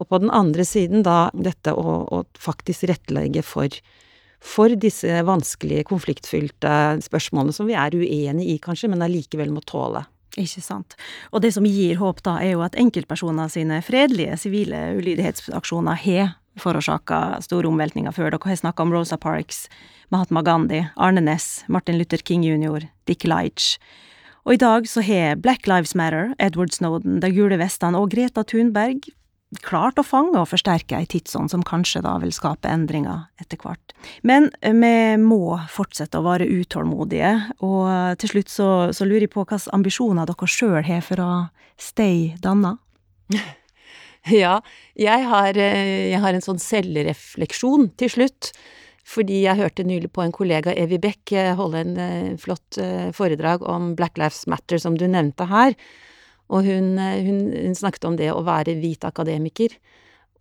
Og 0.00 0.08
på 0.08 0.20
den 0.22 0.32
andre 0.32 0.64
siden 0.64 1.04
da 1.04 1.28
dette 1.36 1.74
å, 1.76 1.98
å 2.08 2.22
faktisk 2.40 2.86
rettlegge 2.88 3.42
for, 3.44 3.68
for 4.40 4.72
disse 4.72 5.20
vanskelige, 5.28 5.84
konfliktfylte 5.88 6.72
spørsmålene 7.04 7.52
som 7.56 7.68
vi 7.68 7.76
er 7.76 7.96
uenig 7.96 8.48
i, 8.54 8.56
kanskje, 8.64 8.88
men 8.92 9.04
allikevel 9.04 9.52
må 9.52 9.64
tåle. 9.68 10.06
Ikke 10.36 10.64
sant. 10.64 10.96
Og 11.32 11.44
det 11.44 11.52
som 11.56 11.68
gir 11.68 11.96
håp, 12.00 12.24
da, 12.24 12.38
er 12.44 12.56
jo 12.56 12.64
at 12.64 12.76
enkeltpersoner 12.80 13.52
sine 13.52 13.82
fredelige 13.84 14.36
sivile 14.40 14.82
ulydighetsaksjoner 14.96 16.00
har 16.04 16.34
forårsaka 16.60 17.40
store 17.44 17.68
omveltninger 17.70 18.14
før. 18.14 18.32
Dere 18.34 18.52
har 18.52 18.60
snakka 18.62 18.86
om 18.86 18.94
Rosa 18.94 19.18
Parks, 19.20 19.66
Mahatma 20.14 20.42
Gandhi, 20.46 20.84
Arne 20.96 21.24
Næss, 21.24 21.64
Martin 21.68 21.98
Luther 21.98 22.22
King 22.22 22.44
jr., 22.46 22.88
Dick 23.06 23.24
Leitch. 23.24 23.76
Og 24.46 24.54
i 24.54 24.62
dag 24.62 24.86
så 24.86 25.02
har 25.02 25.36
Black 25.42 25.66
Lives 25.66 25.94
Matter, 25.98 26.34
Edward 26.38 26.72
Snowden, 26.72 27.20
De 27.20 27.32
gule 27.34 27.58
vestene 27.58 27.98
og 27.98 28.12
Greta 28.14 28.44
Thunberg 28.46 29.08
klart 29.62 29.98
å 29.98 30.04
fange 30.04 30.38
og 30.40 30.48
forsterke 30.50 30.98
ei 30.98 31.06
tidsånd 31.08 31.52
som 31.52 31.62
kanskje 31.66 32.02
da 32.04 32.16
vil 32.22 32.32
skape 32.34 32.68
endringer 32.70 33.26
etter 33.40 33.60
hvert. 33.62 33.94
Men 34.26 34.50
eh, 34.60 34.74
vi 34.74 35.22
må 35.22 35.56
fortsette 35.70 36.18
å 36.18 36.26
være 36.26 36.48
utålmodige, 36.50 37.32
og 37.64 38.18
til 38.22 38.34
slutt 38.34 38.52
så, 38.52 38.70
så 38.96 39.06
lurer 39.06 39.26
jeg 39.26 39.34
på 39.34 39.44
hvilke 39.44 39.60
ambisjoner 39.76 40.28
dere 40.28 40.50
sjøl 40.50 40.82
har 40.86 41.04
for 41.06 41.22
å 41.22 41.30
stay 41.78 42.34
danna? 42.42 42.76
Ja, 44.34 44.56
jeg 44.98 45.28
har, 45.30 45.54
eh, 45.54 46.10
jeg 46.10 46.22
har 46.22 46.34
en 46.34 46.42
sånn 46.44 46.58
selvrefleksjon 46.62 47.92
til 48.00 48.10
slutt. 48.10 48.50
Fordi 49.06 49.44
jeg 49.44 49.60
hørte 49.60 49.84
nylig 49.86 50.08
på 50.10 50.24
en 50.24 50.32
kollega, 50.34 50.72
Evy 50.74 50.98
Beck, 50.98 51.30
eh, 51.30 51.52
holde 51.54 51.84
en 51.84 52.40
flott 52.42 52.78
foredrag 53.14 53.62
om 53.62 53.92
Black 53.94 54.18
Lives 54.18 54.48
Matter, 54.50 54.82
som 54.82 54.98
du 54.98 55.06
nevnte 55.06 55.46
her. 55.46 55.76
Og 56.52 56.66
hun, 56.66 56.96
eh, 56.98 57.22
hun, 57.26 57.40
hun, 57.52 57.74
snakket 57.74 58.06
om 58.06 58.16
det 58.18 58.30
å 58.32 58.44
være 58.46 58.76
hvit 58.78 59.06
akademiker. 59.06 59.74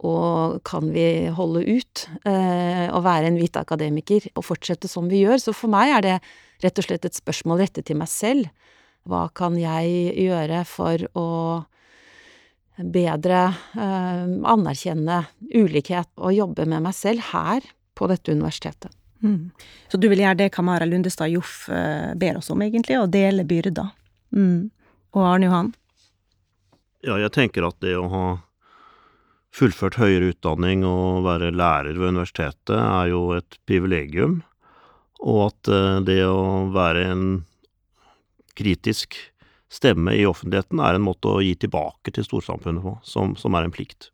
Og 0.05 0.59
kan 0.67 0.91
vi 0.93 1.27
holde 1.33 1.63
ut 1.65 2.05
eh, 2.27 2.85
å 2.91 2.99
være 3.01 3.31
en 3.31 3.39
hvit 3.39 3.57
akademiker 3.57 4.27
og 4.35 4.45
fortsette 4.45 4.89
som 4.91 5.07
vi 5.09 5.23
gjør? 5.23 5.39
Så 5.41 5.55
for 5.55 5.71
meg 5.71 5.93
er 5.95 6.05
det 6.05 6.17
rett 6.65 6.81
og 6.81 6.87
slett 6.87 7.07
et 7.07 7.17
spørsmål 7.17 7.63
rettet 7.63 7.87
til 7.89 7.97
meg 7.99 8.11
selv. 8.11 8.51
Hva 9.09 9.27
kan 9.37 9.57
jeg 9.57 10.13
gjøre 10.27 10.63
for 10.67 11.07
å 11.17 11.29
bedre 12.77 13.47
eh, 13.75 14.25
anerkjenne 14.51 15.23
ulikhet 15.53 16.11
og 16.19 16.35
jobbe 16.35 16.67
med 16.67 16.83
meg 16.85 16.95
selv 16.97 17.23
her 17.31 17.65
på 17.95 18.09
dette 18.11 18.35
universitetet? 18.35 18.91
Mm. 19.23 19.51
Så 19.89 19.97
du 19.97 20.09
vil 20.11 20.21
gjøre 20.21 20.39
det 20.43 20.51
Kamara 20.53 20.85
Lundestad 20.85 21.31
Joff 21.33 21.69
eh, 21.69 22.11
ber 22.19 22.41
oss 22.41 22.51
om, 22.53 22.61
egentlig, 22.61 22.99
å 22.99 23.09
dele 23.09 23.45
byrder? 23.47 23.93
Mm. 24.35 24.69
Og 25.15 25.23
Arne 25.23 25.49
Johan? 25.49 25.71
Ja, 27.05 27.17
jeg 27.21 27.31
tenker 27.35 27.67
at 27.67 27.79
det 27.85 27.95
å 27.97 28.09
ha 28.11 28.25
fullført 29.55 29.99
høyere 30.01 30.33
utdanning 30.33 30.83
og 30.87 31.23
være 31.25 31.53
lærer 31.55 31.95
ved 31.95 32.11
universitetet 32.11 32.75
er 32.75 33.11
jo 33.13 33.29
et 33.37 33.57
privilegium, 33.69 34.41
og 35.23 35.45
at 35.47 35.71
eh, 35.71 35.99
det 36.09 36.21
å 36.27 36.67
være 36.75 37.05
en 37.13 37.25
kritisk 38.55 39.17
stemme 39.71 40.15
i 40.15 40.25
offentligheten 40.25 40.81
er 40.81 40.97
en 40.97 41.05
måte 41.05 41.31
å 41.31 41.41
gi 41.43 41.55
tilbake 41.59 42.13
til 42.15 42.27
storsamfunnet 42.27 42.83
på, 42.85 42.97
som, 43.03 43.35
som 43.39 43.55
er 43.57 43.67
en 43.67 43.73
plikt. 43.73 44.11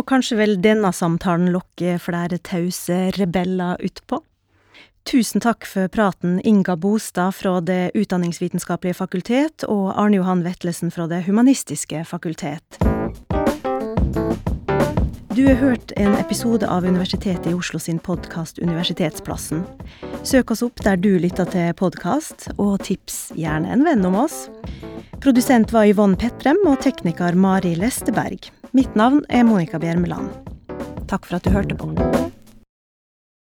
Og 0.00 0.08
kanskje 0.08 0.38
vil 0.40 0.56
denne 0.64 0.90
samtalen 0.96 1.52
lokke 1.54 1.98
flere 2.02 2.40
tause 2.42 3.10
rebeller 3.18 3.80
utpå? 3.84 4.22
Tusen 5.08 5.42
takk 5.42 5.66
for 5.66 5.90
praten, 5.90 6.38
Inga 6.46 6.76
Bostad 6.78 7.34
fra 7.34 7.56
Det 7.60 7.90
utdanningsvitenskapelige 7.98 9.00
fakultet 9.00 9.66
og 9.66 9.90
Arne 9.98 10.20
Johan 10.20 10.44
Vetlesen 10.46 10.94
fra 10.94 11.08
Det 11.10 11.24
humanistiske 11.26 12.04
fakultet. 12.06 12.78
Du 15.36 15.46
har 15.46 15.54
hørt 15.54 15.92
en 15.96 16.12
episode 16.20 16.68
av 16.68 16.84
Universitetet 16.84 17.46
i 17.48 17.54
Oslo 17.56 17.78
sin 17.80 17.96
podkast 17.98 18.58
Universitetsplassen. 18.58 19.62
Søk 20.28 20.50
oss 20.52 20.60
opp 20.66 20.82
der 20.84 20.98
du 21.00 21.14
lytter 21.22 21.48
til 21.48 21.70
podkast, 21.78 22.50
og 22.60 22.82
tips 22.84 23.30
gjerne 23.38 23.70
en 23.72 23.84
venn 23.86 24.04
om 24.04 24.18
oss. 24.26 24.50
Produsent 25.24 25.72
var 25.72 25.88
Yvonne 25.88 26.20
Petrem 26.20 26.60
og 26.68 26.82
tekniker 26.84 27.32
Mari 27.32 27.72
Lesteberg. 27.80 28.50
Mitt 28.76 28.92
navn 28.92 29.24
er 29.32 29.48
Monica 29.48 29.80
Bjermeland. 29.80 30.28
Takk 31.08 31.24
for 31.24 31.40
at 31.40 31.48
du 31.48 31.56
hørte 31.56 31.80
på. 31.80 31.94